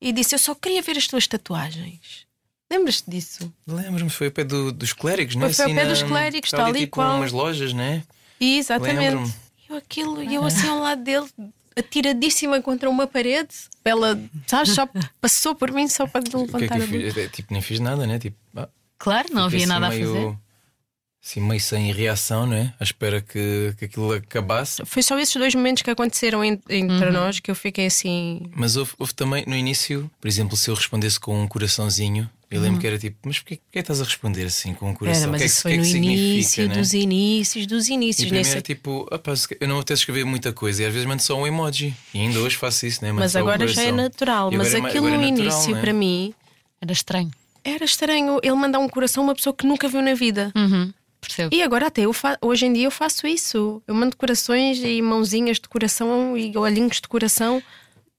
[0.00, 2.26] e disse: Eu só queria ver as tuas tatuagens.
[2.68, 3.52] Lembras-te disso?
[3.64, 5.52] Lembro-me, foi ao pé do- dos clérigos, não é?
[5.52, 8.02] Foi ao Assim, pé na- dos clérigos, está ali tipo qual- umas lojas, né?
[8.40, 9.32] Exatamente.
[9.68, 11.26] Eu aquilo, e eu assim ao lado dele,
[11.76, 13.48] atiradíssima contra uma parede,
[13.84, 14.88] ela, sabes, só
[15.20, 17.12] passou por mim só para O que é levantar que a eu blusa.
[17.14, 17.30] fiz?
[17.32, 18.18] Tipo, nem fiz nada, né?
[18.18, 18.68] Tipo, ah,
[18.98, 20.40] Claro, não havia assim nada a meio,
[21.28, 22.72] Assim, meio sem reação, não é?
[22.78, 24.80] À espera que, que aquilo acabasse.
[24.86, 28.42] Foi só esses dois momentos que aconteceram en- entre nós que eu fiquei assim.
[28.54, 32.60] Mas houve, houve também no início, por exemplo, se eu respondesse com um coraçãozinho, eu
[32.60, 35.22] lembro que era tipo, mas porquê, porquê estás a responder assim com um coração?
[35.24, 36.74] Era, mas o que é que, isso o foi que é no início né?
[36.76, 38.24] dos inícios dos E inícios.
[38.28, 41.08] primeiro nesse- é tipo, "Opa, se- eu não apetece escrever muita coisa e às vezes
[41.08, 41.92] mando só um emoji.
[42.14, 43.08] E ainda hoje faço isso, né?
[43.10, 44.52] Mando Mas agora já é natural.
[44.52, 45.80] E Mas é aquilo no é natural, início, né?
[45.80, 46.32] para mim,
[46.80, 47.32] Era estranho.
[47.64, 50.52] era estranho ele mandar um coração a uma pessoa que nunca viu na vida.
[50.54, 50.92] Uhum,
[51.36, 51.54] percebo.
[51.54, 53.82] E agora até eu hoje em dia eu faço isso.
[53.86, 57.62] Eu mando corações e mãozinhas de coração e olhinhos de coração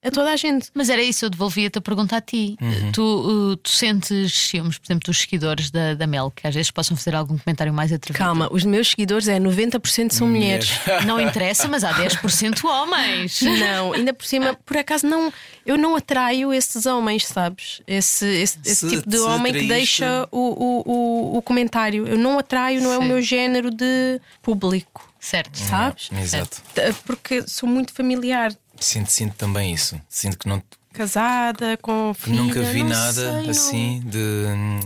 [0.07, 0.69] a toda a gente.
[0.73, 2.57] Mas era isso, eu devolvia-te a pergunta a ti.
[2.61, 2.91] Uhum.
[2.91, 6.71] Tu, uh, tu sentes ciúmes, por exemplo, dos seguidores da, da Mel, que às vezes
[6.71, 8.23] possam fazer algum comentário mais atrevido?
[8.23, 10.71] Calma, os meus seguidores é 90% são mulheres.
[11.05, 13.41] Não interessa, mas há 10% homens.
[13.41, 15.31] Não, ainda por cima, por acaso não,
[15.65, 17.81] eu não atraio esses homens, sabes?
[17.87, 22.07] Esse, esse, esse Se tipo de homem que deixa o, o, o, o comentário.
[22.07, 23.07] Eu não atraio, não é o Sim.
[23.07, 25.57] meu género de público, Certo.
[25.57, 26.09] sabes?
[26.11, 26.61] Exato.
[27.05, 29.99] Porque sou muito familiar, Sinto, sinto também isso.
[30.09, 30.61] Sinto que não,
[30.93, 32.35] casada, com filha.
[32.41, 34.79] nunca vi nada sei, assim de hum,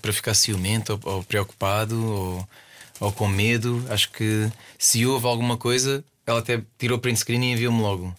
[0.00, 2.48] para ficar ciumento ou, ou preocupado ou,
[3.00, 3.84] ou com medo.
[3.90, 8.14] Acho que se houve alguma coisa, ela até tirou print screen e enviou-me logo.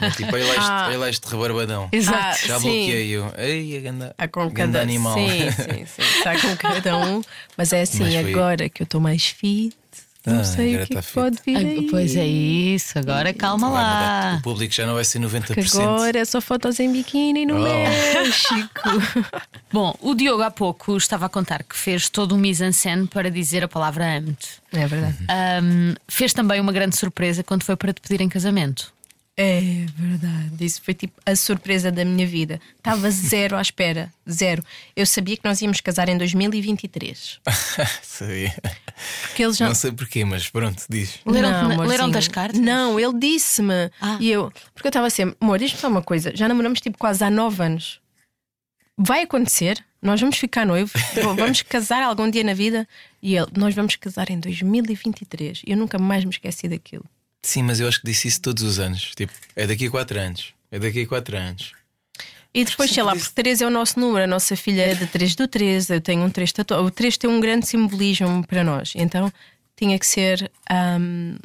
[0.00, 1.08] É tipo, olha lá este, Ah.
[1.10, 1.88] este rebarbadão.
[1.90, 2.16] Exato.
[2.44, 3.32] Ah, Já bloqueei eu.
[3.36, 5.14] Ei, a ganda, com ganda cada animal.
[5.14, 6.02] Sim, sim, sim.
[6.18, 7.22] Está com cada um.
[7.58, 9.76] Mas é assim, Mas foi- agora que eu estou mais fit,
[10.26, 11.56] não Ah, sei o que, tá é que pode vir.
[11.56, 11.86] Ah, aí.
[11.90, 14.32] Pois é isso, agora calma Vai mudar.
[14.32, 14.36] lá.
[14.38, 15.54] O público já não vai ser 90%.
[15.54, 17.62] Que agora é só fotos em biquíni no Oh.
[17.62, 18.80] México.
[19.72, 23.64] Bom, o Diogo há pouco estava a contar que fez todo um mise-en-scène para dizer
[23.64, 24.48] a palavra amo-te.
[24.72, 25.16] É verdade.
[25.28, 28.92] Ahm, fez também uma grande surpresa quando foi para te pedir em casamento.
[29.36, 29.60] É
[29.96, 30.64] verdade.
[30.64, 32.60] Isso foi tipo a surpresa da minha vida.
[32.76, 34.12] Estava zero à espera.
[34.30, 34.62] Zero.
[34.94, 37.40] Eu sabia que nós íamos casar em 2023.
[38.02, 38.54] Sabia.
[39.22, 39.66] Porque ele já.
[39.66, 41.18] Não sei porquê, mas pronto, diz.
[41.26, 42.18] Leram-te Não, leram-te amorzinho.
[42.18, 42.60] as cartas?
[42.60, 43.90] Não, ele disse-me.
[44.00, 44.18] Ah.
[44.20, 44.52] E eu.
[44.72, 46.30] Porque eu estava sempre, amor, diz-me só uma coisa.
[46.34, 48.00] Já namoramos tipo quase há nove anos.
[48.96, 49.84] Vai acontecer.
[50.00, 50.92] Nós vamos ficar noivos.
[51.36, 52.86] Vamos casar algum dia na vida.
[53.22, 55.62] E ele, nós vamos casar em 2023.
[55.66, 57.04] E eu nunca mais me esqueci daquilo.
[57.44, 59.12] Sim, mas eu acho que disse isso todos os anos.
[59.14, 60.54] Tipo, é daqui a 4 anos.
[60.70, 61.72] É daqui a 4 anos.
[62.54, 65.06] E depois, sei lá, porque 3 é o nosso número, a nossa filha é de
[65.08, 66.84] 3 do 13, eu tenho um 3 tatuado.
[66.84, 69.30] O 3 tem um grande simbolismo para nós, então
[69.76, 71.36] tinha que ser ahm,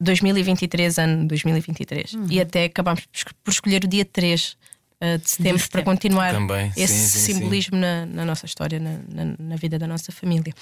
[0.00, 2.14] 2023, ano 2023.
[2.14, 2.26] Uhum.
[2.30, 4.56] E até acabámos por esco- por escolher o dia 3
[5.00, 7.32] ah, de setembro para continuar Também, sim, esse sim, sim.
[7.34, 10.54] simbolismo Na, na nossa história, na, na- na vida da nossa família.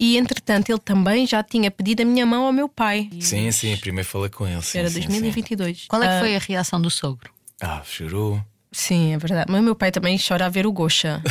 [0.00, 3.10] E entretanto, ele também já tinha pedido a minha mão ao meu pai.
[3.20, 4.62] Sim, sim, primeiro falei com ele.
[4.62, 5.84] Sim, Era sim, 2022.
[5.88, 7.30] Qual é que Ah, foi a reação do sogro?
[7.30, 7.56] Sim.
[7.60, 8.40] Ah, chorou.
[8.72, 9.50] Sim, é verdade.
[9.52, 11.22] Mas o meu pai também chora a ver o Gosha.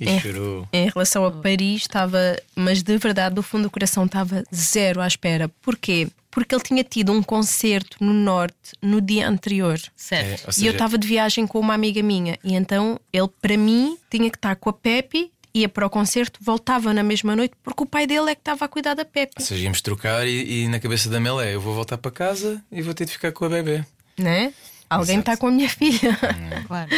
[0.00, 0.20] E É.
[0.20, 0.68] chorou.
[0.72, 2.18] Em relação a Paris, estava,
[2.54, 5.48] mas de verdade, do fundo do coração, estava zero à espera.
[5.60, 6.06] Porquê?
[6.30, 9.76] Porque ele tinha tido um concerto no Norte no dia anterior.
[9.96, 10.24] Certo.
[10.28, 12.38] É, ou E eu seja, estava de viagem com uma amiga minha.
[12.44, 16.38] E então ele, para mim, tinha que estar com a Pepe, ia para o concerto,
[16.42, 19.34] voltava na mesma noite, porque o pai dele é que estava a cuidar da Pepe.
[19.38, 22.10] ou seja, íamos trocar e, e na cabeça da Mel é: eu vou voltar para
[22.10, 23.84] casa e vou ter de ficar com a bebê.
[24.18, 24.52] Né?
[24.90, 26.18] Alguém está com a minha filha.
[26.66, 26.90] Claro.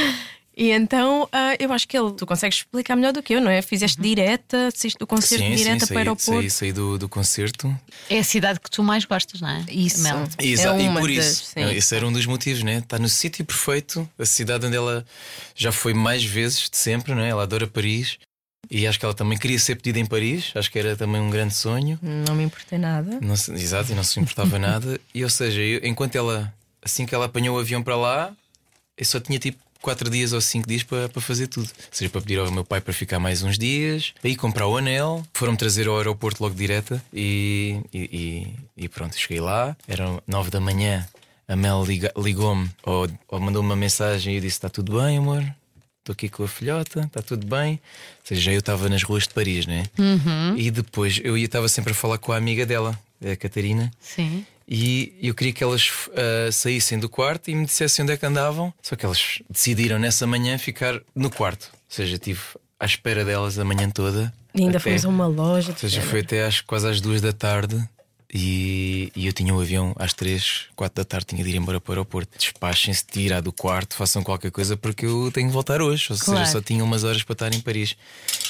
[0.57, 3.51] E então ah, eu acho que ele, tu consegues explicar melhor do que eu, não
[3.51, 3.63] é?
[3.63, 6.41] Fizeste direta, assiste o concerto Sim, sim, direta saí, para o aeroporto.
[6.41, 7.75] saí, saí do, do concerto.
[8.11, 9.65] É a cidade que tu mais gostas, não é?
[9.71, 10.03] Isso.
[10.03, 10.29] Mel.
[10.39, 11.61] Exa- É e por isso, sim.
[11.71, 12.79] esse era um dos motivos, né?
[12.79, 15.05] Está no sítio perfeito, a cidade onde ela
[15.55, 17.29] já foi mais vezes de sempre, né?
[17.29, 18.19] Ela adora Paris
[18.71, 21.29] e acho que ela também queria ser pedida em Paris, acho que era também um
[21.31, 21.99] grande sonho.
[22.01, 23.19] Não me importei nada.
[23.21, 25.01] Não se- exato, e não se importava nada.
[25.15, 26.53] E ou seja, eu- enquanto ela
[26.83, 28.33] assim que ela apanhou o avião para lá,
[28.97, 31.67] eu só tinha tipo quatro dias ou cinco dias para, para fazer tudo.
[31.69, 34.67] Ou seja, para pedir ao meu pai para ficar mais uns dias, para ir comprar
[34.67, 37.99] o anel, foram-me trazer ao aeroporto logo direta e, e,
[38.79, 41.07] e- e pronto, cheguei lá, eram nove da manhã.
[41.49, 41.83] A Mel
[42.17, 45.45] ligou-me ou, ou mandou-me uma mensagem e eu disse: Está tudo bem, amor?
[46.11, 47.75] Estou aqui com a filhota, está tudo bem.
[47.75, 47.79] Ou
[48.25, 49.85] seja, já eu estava nas ruas de Paris, né?
[50.57, 53.93] E depois eu estava sempre a falar com a amiga dela, a Catarina.
[54.01, 54.45] Sim.
[54.69, 58.27] E eu queria que elas ah, saíssem do quarto e me dissessem onde é que
[58.27, 58.75] andavam.
[58.83, 61.71] Só que elas decidiram nessa manhã ficar no quarto.
[61.73, 62.41] Ou seja, estive
[62.79, 64.33] à espera delas a manhã toda.
[64.55, 65.71] E ainda até- fomos a uma loja.
[65.71, 67.77] Ou seja, foi até às, quase às duas da tarde.
[68.33, 71.81] E, e eu tinha o avião às três, quatro da tarde, tinha de ir embora
[71.81, 72.39] para o aeroporto.
[72.39, 76.07] Despachem-se, tirar do quarto, façam qualquer coisa porque eu tenho que voltar hoje.
[76.11, 76.41] Ou Claro.
[76.41, 77.97] seja, só tinha umas horas para estar em Paris.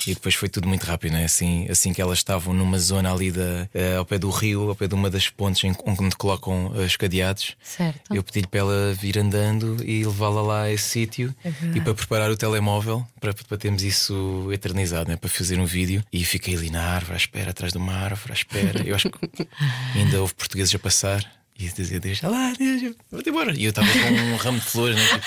[0.06, 1.24] E depois foi tudo muito rápido, né?
[1.24, 4.74] assim, assim que elas estavam numa zona ali da, eh, ao pé do rio, ao
[4.74, 7.54] pé de uma das pontes em, onde colocam eh, os cadeados.
[7.62, 8.14] Certo.
[8.14, 11.34] Eu pedi-lhe para ela vir andando e levá-la lá a esse sítio
[11.74, 15.16] e para preparar o telemóvel para, para termos isso eternizado, né?
[15.16, 16.02] para fazer um vídeo.
[16.12, 18.82] E fiquei ali na árvore, à espera, atrás de uma árvore, à espera.
[18.82, 19.46] Eu acho que
[19.94, 21.24] ainda houve portugueses a passar
[21.58, 23.52] e a dizer: Deixa lá, deixa, vou-te embora.
[23.56, 25.20] E eu estava com um ramo de flores, né?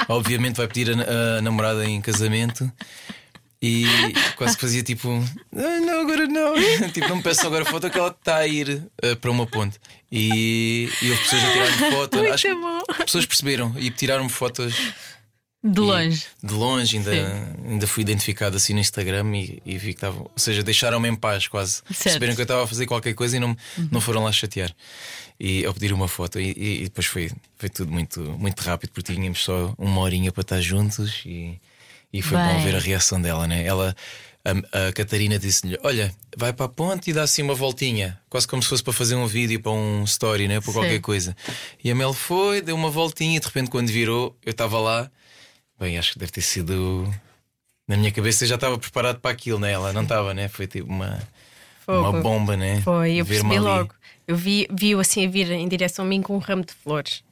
[0.00, 2.70] Tipo, obviamente vai pedir a, a namorada em casamento.
[3.60, 3.86] E
[4.36, 5.10] quase que fazia tipo,
[5.56, 6.54] ah, não, agora não.
[6.92, 9.80] tipo, não me peçam agora foto que ela está a ir eh, para uma ponte.
[10.12, 12.20] E, e houve pessoas a tirar-me foto.
[12.32, 12.80] Acho que bom.
[13.04, 14.74] pessoas perceberam e tiraram-me fotos
[15.62, 16.24] De e- longe.
[16.42, 17.10] de longe, ainda,
[17.68, 20.22] ainda fui identificado assim no Instagram e, e vi que estavam.
[20.22, 21.82] Ou seja, deixaram-me em paz quase.
[21.82, 23.56] Perceberam que eu estava a fazer qualquer coisa e não,
[23.90, 24.74] não foram lá chatear.
[25.38, 28.90] E ao pedir uma foto, e, e- e depois foi, foi tudo muito, muito rápido,
[28.92, 31.60] porque tínhamos só uma horinha para estar juntos e,
[32.12, 32.64] e foi bom Bem.
[32.64, 33.64] ver a reação dela, né?
[33.66, 33.94] Ela.
[34.44, 38.46] A, a Catarina disse-lhe: Olha, vai para a ponte e dá assim uma voltinha, quase
[38.46, 40.60] como se fosse para fazer um vídeo, para um story, né?
[40.60, 40.78] para Sim.
[40.78, 41.36] qualquer coisa.
[41.82, 45.10] E a Mel foi, deu uma voltinha e de repente, quando virou, eu estava lá.
[45.78, 47.12] Bem, acho que deve ter sido.
[47.86, 49.72] Na minha cabeça eu já estava preparado para aquilo, né?
[49.72, 50.48] Ela não estava, né?
[50.48, 51.18] Foi tipo uma,
[51.86, 52.80] uma bomba, né?
[52.82, 53.60] Foi, eu percebi ali.
[53.64, 53.94] logo.
[54.26, 57.22] Eu vi, vi-o assim a vir em direção a mim com um ramo de flores.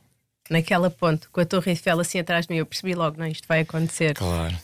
[0.48, 3.46] Naquela ponte, com a Torre Eiffel assim atrás de mim, eu percebi logo, não, isto
[3.48, 4.14] vai acontecer.
[4.14, 4.56] Claro.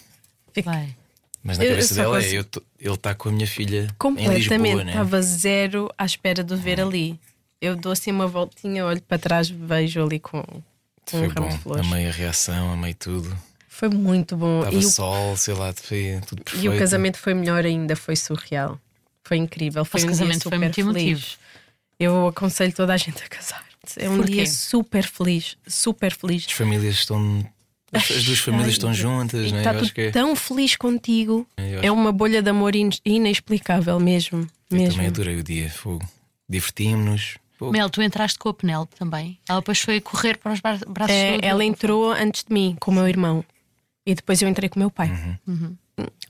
[0.54, 0.94] Fico Vai.
[1.42, 3.46] Mas na Eu- eu cabeça dela é: consigo- eu tô- ele está com a minha
[3.48, 4.48] filha completamente.
[4.48, 4.92] Lisboa, né?
[4.92, 7.18] Estava zero à espera de o ver ali.
[7.60, 10.62] Eu dou assim uma voltinha, olho para trás, vejo ali com, com
[11.04, 11.56] Foi um ramo bom.
[11.56, 11.86] de flores.
[11.86, 13.36] Amei a reação, amei tudo.
[13.82, 14.60] Foi muito bom.
[14.60, 16.64] Estava E o, sol, sei lá, foi tudo perfeito.
[16.64, 18.78] e o casamento foi melhor ainda, foi surreal.
[19.24, 19.84] Foi incrível.
[19.84, 21.08] Foi Vosso um dia casamento foi super muito feliz.
[21.18, 21.26] emotivo.
[21.98, 23.64] Eu aconselho toda a gente a casar.
[23.96, 24.32] É um Porquê?
[24.34, 26.44] dia super feliz, super feliz.
[26.46, 27.44] As famílias estão.
[27.92, 29.58] As duas famílias estão juntas, E né?
[29.58, 30.10] está Eu tudo acho que é.
[30.12, 31.44] tão feliz contigo.
[31.56, 34.46] É uma bolha de amor in- inexplicável mesmo.
[34.70, 34.92] Eu mesmo.
[34.92, 35.68] também adorei o dia.
[35.68, 36.08] Fogo.
[36.48, 37.38] Divertimos-nos.
[37.60, 39.38] Mel, tu entraste com a Penelope também.
[39.48, 42.76] Ela depois foi correr para os bra- braços É, do- ela entrou antes de mim,
[42.80, 43.44] com o meu irmão.
[44.04, 45.10] E depois eu entrei com o meu pai.
[45.46, 45.76] Uhum.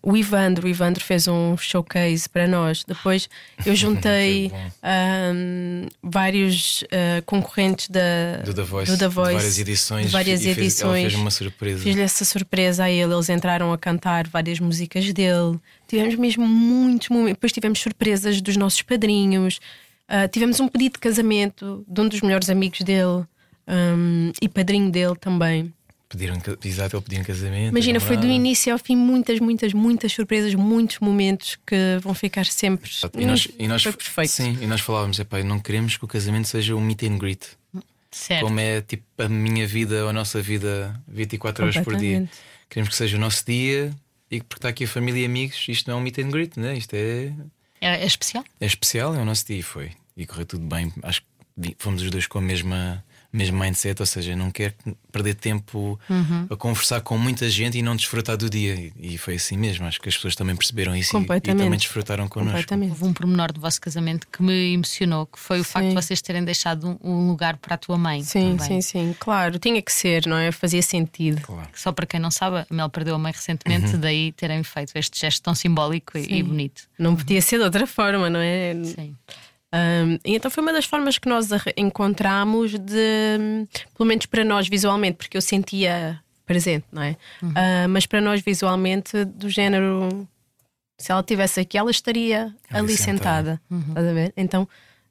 [0.03, 2.85] O Ivandro, o Ivandro fez um showcase para nós.
[2.85, 3.31] Depois
[3.65, 8.93] eu juntei ahm, vários ah, concorrentes da, Do The Voice.
[8.93, 10.11] do The Voice, várias edições.
[10.11, 11.13] várias edições.
[11.13, 11.83] Fez uma surpresa.
[11.83, 13.15] Fiz-lhe essa surpresa a ele.
[13.15, 15.59] Eles entraram a cantar várias músicas dele.
[15.87, 17.35] Tivemos mesmo muitos momentos.
[17.35, 19.61] Depois tivemos surpresas dos nossos padrinhos.
[20.09, 23.25] Ah, tivemos um pedido de casamento de um dos melhores amigos dele
[23.67, 25.73] ahm, e padrinho dele também.
[26.13, 27.71] Pediram, exato, ele pediu casamento.
[27.71, 32.45] Imagina, foi do início ao fim muitas, muitas, muitas surpresas, muitos momentos que vão ficar
[32.45, 32.91] sempre.
[33.19, 34.31] E nós, e nós, foi perfeito.
[34.31, 37.47] Sim, e nós falávamos, epá, não queremos que o casamento seja um meet and greet.
[38.11, 38.45] Certo.
[38.45, 42.29] Como é tipo a minha vida ou a nossa vida 24 horas por dia.
[42.69, 43.91] Queremos que seja o nosso dia
[44.31, 46.31] e que porque está aqui a família e amigos, isto não é um meet and
[46.31, 46.77] greet, né?
[46.77, 47.33] isto é,
[47.81, 48.45] É, é especial?
[48.61, 49.93] é especial, é o nosso dia e foi.
[50.15, 50.93] E correu tudo bem.
[51.03, 54.75] Acho que fomos os dois com a mesma, mesmo mindset, ou seja, não quero
[55.11, 56.47] perder tempo Uhum.
[56.51, 58.93] a conversar com muita gente e não desfrutar do dia.
[58.99, 59.87] E, foi assim mesmo.
[59.87, 62.53] Acho que as pessoas também perceberam isso e, e também desfrutaram connosco.
[62.53, 62.91] Completamente.
[62.91, 66.21] Houve um pormenor do vosso casamento que me emocionou, que foi o facto de vocês
[66.21, 68.23] terem deixado um, lugar para a tua mãe.
[68.23, 68.81] Sim, também.
[68.81, 69.17] sim, sim.
[69.19, 70.53] Claro, tinha que ser, não é?
[70.53, 71.41] Fazia sentido.
[71.43, 71.69] Claro.
[71.75, 75.19] Só para quem não sabe, a Mel perdeu a mãe recentemente, daí terem feito este
[75.19, 76.83] gesto tão simbólico e, e bonito.
[76.99, 78.75] Não podia ser de outra forma, não é?
[78.85, 79.15] Sim.
[79.75, 84.69] Um, e então foi uma das formas que nós encontramos de, pelo menos para nós
[84.69, 87.17] visualmente, porque eu sentia presente, não é?
[87.55, 90.29] Ah, mas para nós visualmente, do género,
[90.99, 93.61] se ela estivesse aqui, ela estaria Ali ali, sentada.
[93.69, 93.89] sentada.
[93.89, 94.33] Estás a ver?
[94.37, 94.69] Então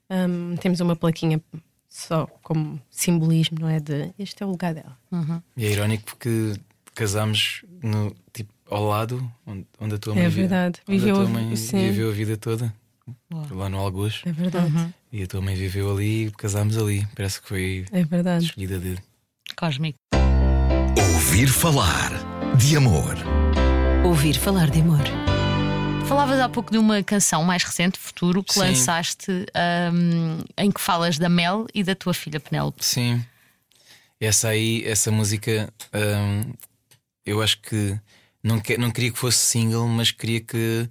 [0.09, 1.41] um, temos uma plaquinha
[1.89, 3.79] só como simbolismo, não é?
[3.79, 4.95] De este é o lugar dela.
[5.57, 6.53] E é irónico porque
[6.93, 10.79] casámos no, tipo, ao lado onde, onde a tua É mãe vi- verdade.
[10.87, 11.79] onde Viveu a mãe sim.
[11.79, 12.71] viveu a vida toda.
[13.51, 14.21] Lá no Algoz.
[14.25, 14.93] É verdade.
[15.11, 17.05] E a tua mãe viveu ali e casámos ali.
[17.15, 18.45] Parece que foi É verdade.
[18.45, 18.97] escolhida de.
[19.55, 19.97] Cósmico.
[20.97, 22.11] Ouvir falar
[22.57, 23.15] de amor.
[24.05, 24.99] Ouvir falar de amor.
[26.07, 28.59] Falavas há pouco de uma canção mais recente, Futuro, que Sim.
[28.59, 32.83] lançaste ahm, em que falas da Mel e da tua filha Penélope.
[32.83, 33.23] Sim.
[34.19, 36.51] Essa aí, essa música, hum,
[37.25, 37.97] eu acho que
[38.43, 40.89] não, que não queria que fosse single, mas queria que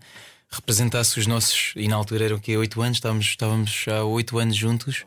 [0.51, 1.73] representasse os nossos.
[1.77, 2.57] E na altura eram o quê?
[2.57, 5.05] 8 anos, estávamos, estávamos há 8 anos juntos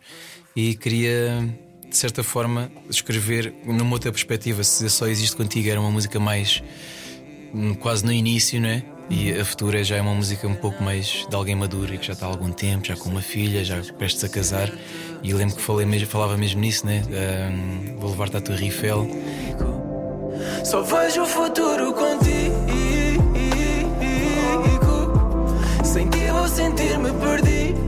[0.56, 1.50] e queria,
[1.90, 4.64] de certa forma, escrever numa outra perspectiva.
[4.64, 6.64] Se só existe contigo, era uma música mais
[7.54, 8.84] hum, quase no início, não é?
[9.10, 12.08] E a Futura já é uma música um pouco mais de alguém maduro e que
[12.08, 14.72] já está há algum tempo, já com uma filha, já prestes a casar.
[15.22, 17.04] E lembro que falei mesmo, falava mesmo nisso, né?
[17.52, 19.08] Hum, vou levar-te à Torre Eiffel.
[20.64, 22.63] Só vejo o futuro contigo.
[26.54, 27.84] Sentir-me perdido.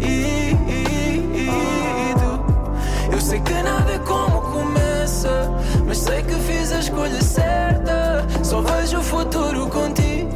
[3.12, 5.52] Eu sei que nada é como começa,
[5.86, 8.26] mas sei que fiz a escolha certa.
[8.44, 10.30] Só vejo o futuro contigo.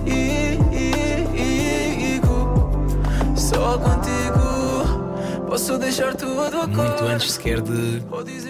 [3.35, 4.49] Só contigo
[5.49, 7.99] posso deixar tudo a Muito antes sequer de,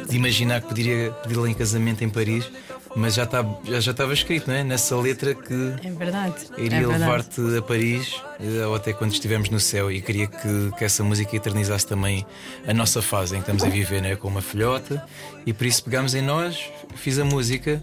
[0.07, 2.51] de imaginar que poderia pedi-la em casamento em Paris,
[2.99, 4.63] mas já estava já, já estava escrito, não é?
[4.63, 6.35] Nessa letra que É verdade.
[6.57, 10.71] iria é levar-te a Paris eh, ou até quando estivermos no céu e queria que,
[10.77, 12.25] que essa música eternizasse também
[12.67, 15.03] a nossa fase em que estamos a viver né, com uma filhota
[15.45, 17.81] e por isso pegámos em nós, fiz a música,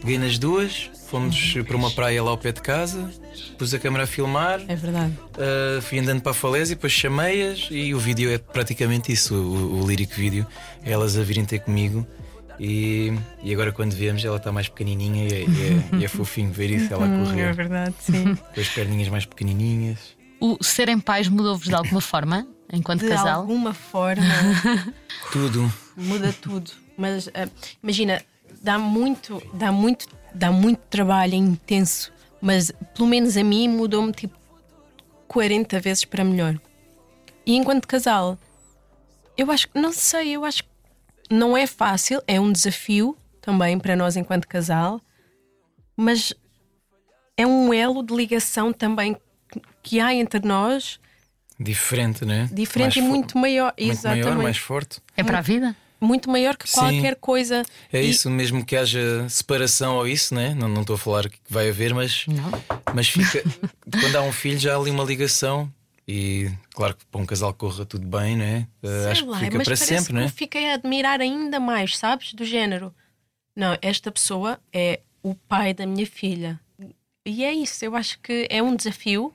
[0.00, 3.10] peguei nas duas, fomos para uma praia lá ao pé de casa,
[3.58, 5.12] pus a câmera a filmar, É verdade.
[5.34, 9.82] Uh, fui andando para a falésia, depois chamei-as e o vídeo é praticamente isso, o,
[9.82, 10.46] o lírico vídeo,
[10.84, 12.06] é elas a virem ter comigo.
[12.62, 13.10] E,
[13.42, 16.52] e agora quando vemos ela está mais pequenininha e é, e é- e é fofinho
[16.52, 18.34] ver isso, ela É correr verdade, sim.
[18.34, 19.98] com as perninhas mais pequenininhas.
[20.38, 23.40] O serem pais mudou-vos de alguma forma enquanto De casal?
[23.40, 24.22] alguma forma
[25.32, 25.72] Tudo.
[25.96, 26.70] muda tudo.
[26.98, 27.48] Mas ah,
[27.82, 28.22] imagina,
[28.62, 32.12] dá muito, dá muito, dá muito trabalho, é intenso.
[32.42, 34.34] Mas pelo menos a mim mudou-me tipo
[35.28, 36.58] 40 vezes para melhor.
[37.46, 38.38] E enquanto casal,
[39.36, 40.69] eu acho que não sei, eu acho que
[41.30, 45.00] não é fácil, é um desafio também para nós enquanto casal,
[45.96, 46.34] mas
[47.36, 49.16] é um elo de ligação também
[49.82, 50.98] que há entre nós
[51.58, 52.48] Diferente, né?
[52.52, 53.74] diferente Mais e muito maior.
[53.78, 54.24] muito Exatamente.
[54.26, 55.00] maior, mais forte.
[55.16, 55.76] É para a vida?
[56.02, 56.78] muito maior que Sim.
[56.78, 57.62] qualquer coisa.
[57.92, 60.54] É E- isso, mesmo que haja separação ou isso, né?
[60.54, 62.50] não Não estou a falar que vai haver, mas, Não.
[62.94, 63.42] mas fica.
[64.00, 65.70] quando há um filho, já há ali uma ligação.
[66.12, 68.66] E claro que para um casal corra tudo bem, né?
[68.82, 70.24] Uh, Sei acho que lá, fica mas para sempre, que né?
[70.24, 72.34] eu fiquei a admirar ainda mais, sabes?
[72.34, 72.92] Do género.
[73.54, 76.58] Não, esta pessoa é o pai da minha filha.
[77.24, 79.32] E é isso, eu acho que é um desafio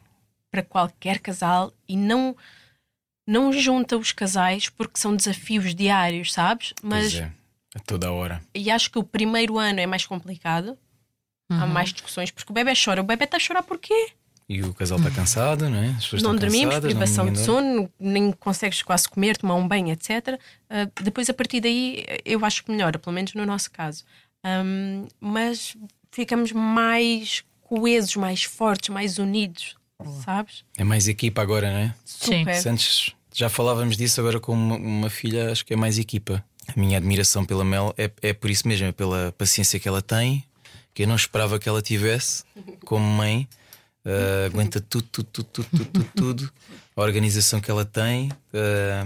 [0.51, 2.35] para qualquer casal e não,
[3.25, 6.73] não junta os casais porque são desafios diários, sabes?
[6.83, 7.31] Mas Pois é,
[7.73, 8.41] a toda a hora.
[8.53, 10.77] e acho que o primeiro ano é mais complicado.
[11.49, 11.61] Uhum.
[11.61, 12.99] Há mais discussões porque o bebê chora.
[12.99, 14.11] O bebê está a chorar porquê?
[14.47, 15.89] E o casal está cansado, não é?
[15.89, 19.55] As pessoas não estão dormimos, cansadas, privação não, de sono, nem consegues quase comer, tomar
[19.55, 20.39] um banho, etc.
[20.69, 24.03] Ah, depois, a partir daí, eu acho que melhora, pelo menos no nosso caso.
[24.43, 25.75] Ahm, mas
[26.11, 29.75] ficamos mais coesos, mais fortes, mais unidos,
[30.23, 30.63] sabes?
[30.77, 31.95] É mais equipa agora, não é?
[32.05, 32.45] Sim.
[32.45, 32.69] Super.
[32.69, 36.45] Antes já falávamos disso, agora com uma, uma filha, acho que é mais equipa.
[36.67, 40.01] A minha admiração pela Mel é, é por isso mesmo, é pela paciência que ela
[40.01, 40.43] tem,
[40.93, 42.43] que eu não esperava que ela tivesse
[42.85, 43.47] como mãe.
[44.05, 46.51] Ah, aguenta tudo, tudo, tudo, tudo, tudo, tudo, tudo.
[46.95, 48.31] A organização que ela tem.
[48.53, 49.05] ah,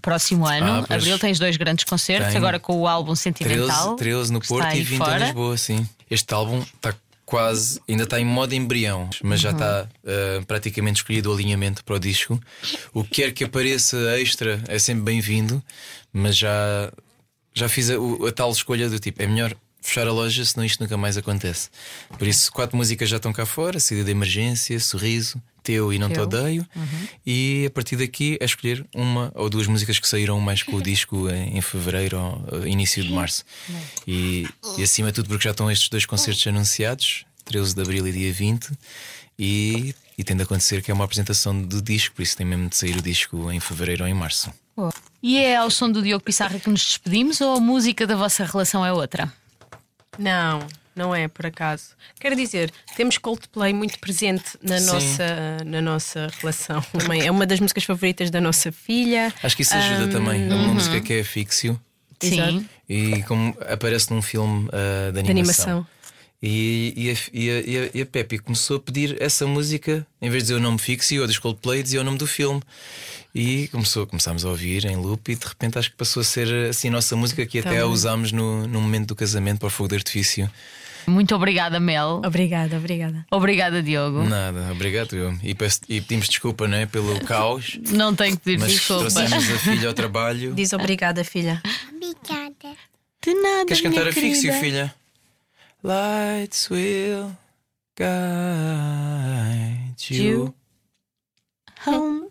[0.00, 3.96] Próximo ano, Ah, abril, tens dois grandes concertos, agora com o álbum 13, Sentimental.
[3.96, 5.18] 13 no que Porto e aí 20 fora.
[5.20, 5.88] em Lisboa, sim.
[6.10, 6.94] Este álbum está
[7.26, 11.96] quase, ainda está em modo embrião, mas já está uh, praticamente escolhido o alinhamento para
[11.96, 12.40] o disco.
[12.92, 15.62] O que quer que apareça extra é sempre bem-vindo,
[16.12, 16.92] mas já,
[17.54, 17.94] já fiz a,
[18.28, 21.68] a tal escolha do tipo: é melhor fechar a loja, senão isto nunca mais acontece.
[22.16, 26.08] Por isso, quatro músicas já estão cá fora: Saída de Emergência, Sorriso, Teu e Não
[26.08, 26.20] Te.
[26.20, 26.66] Odeio.
[27.26, 30.80] E a partir daqui é escolher uma ou duas músicas que saíram mais com o
[30.82, 32.18] disco em, em fevereiro
[32.50, 33.44] ou início de março.
[34.06, 34.48] E,
[34.78, 38.12] e acima de tudo, porque já estão estes dois concertos anunciados, 13 de abril e
[38.12, 38.70] dia 20,
[39.38, 42.68] e, e tem de acontecer que é uma apresentação do disco, por isso tem mesmo
[42.68, 44.52] de sair o disco em fevereiro ou em março.
[45.22, 48.44] E é ao som do Diogo Pissarra que nos despedimos ou a música da vossa
[48.44, 49.32] relação é outra?
[50.18, 51.90] Não, não é por acaso.
[52.20, 54.86] Quero dizer, temos Coldplay muito presente na, Sim.
[54.86, 56.82] nossa, na nossa relação.
[56.92, 59.32] Também é uma das músicas favoritas da nossa filha.
[59.42, 60.50] Acho que isso ajuda também.
[60.50, 61.80] É uma música que é fixio
[62.20, 62.34] Sim.
[62.34, 62.64] Exato.
[62.88, 65.86] e como aparece num filme ah, de De animação.
[66.42, 70.04] E, e, a, e, a, e, a, e a Pepe começou a pedir essa música,
[70.20, 72.60] em vez de dizer o nome fixo, ou dos Coldplay, dizia o nome do filme.
[73.34, 76.68] E começou, começámos a ouvir em loop, e de repente acho que passou a ser
[76.68, 79.70] assim a nossa música, que até a usámos no, no momento do casamento para o
[79.70, 80.50] fogo de artifício.
[81.06, 82.20] Muito obrigada, Mel.
[82.24, 83.24] Obrigada, obrigada.
[83.30, 84.22] Obrigada, Diogo.
[84.24, 85.36] Nada, obrigado eu.
[85.42, 89.10] E, peço- e pedimos desculpa né, pelo caos, Não tenho que pedir mas desculpa.
[89.10, 90.52] trouxemos a filha ao trabalho.
[90.54, 91.60] Diz obrigada, filha.
[91.92, 92.76] Obrigada.
[93.24, 93.66] De nada.
[93.66, 94.94] Queres minha cantar a fixo, filha?
[95.84, 97.36] Lights will
[97.96, 98.10] guide
[100.08, 100.54] you.
[101.84, 102.28] Home.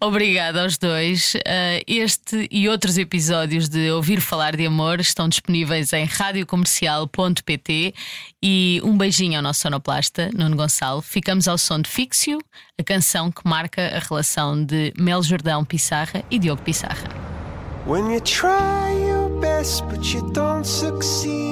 [0.00, 1.34] Obrigada aos dois.
[1.34, 7.94] Uh, este e outros episódios de Ouvir Falar de Amor estão disponíveis em radiocomercial.pt
[8.42, 11.02] e um beijinho ao nosso sonoplasta, Nuno Gonçalo.
[11.02, 12.38] Ficamos ao som de Fixio,
[12.78, 17.08] a canção que marca a relação de Mel Jordão Pissarra e Diogo Pissarra.
[17.86, 21.51] When you try your best but you don't succeed.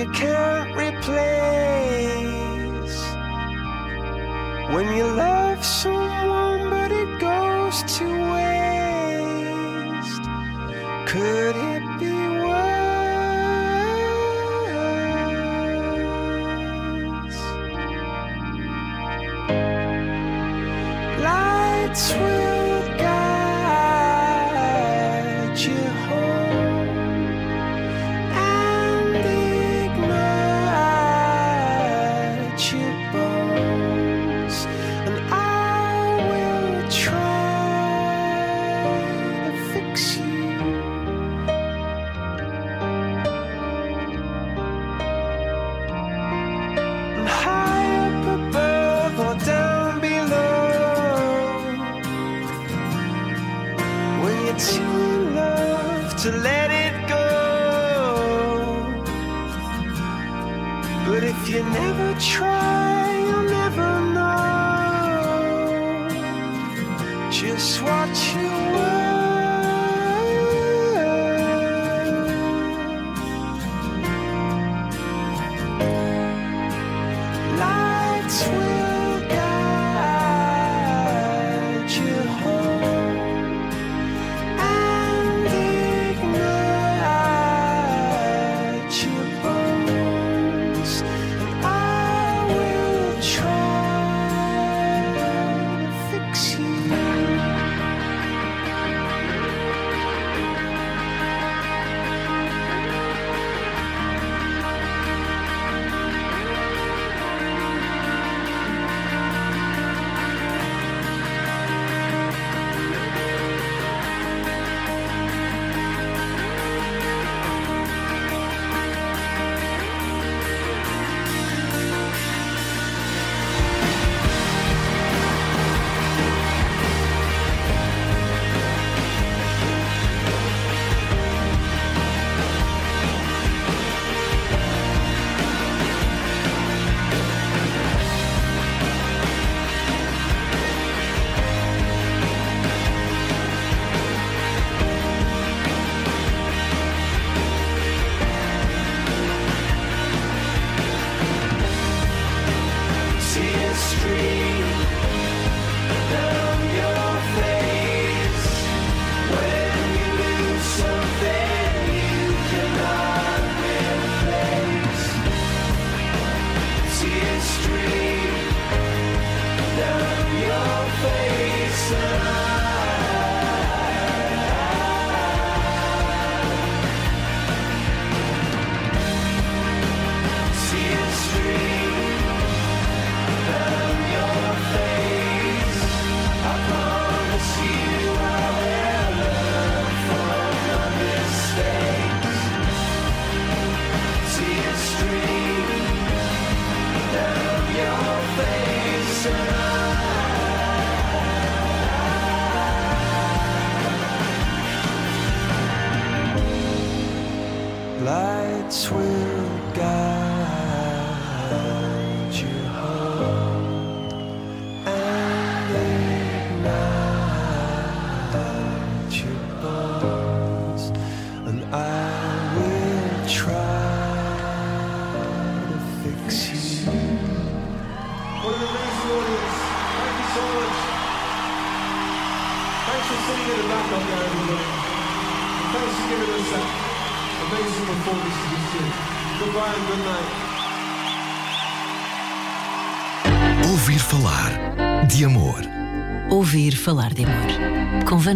[0.00, 1.20] you can't replace.
[4.74, 10.24] When you love someone but it goes to waste.
[11.10, 11.69] Could it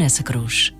[0.05, 0.73] Vanessa Cruz.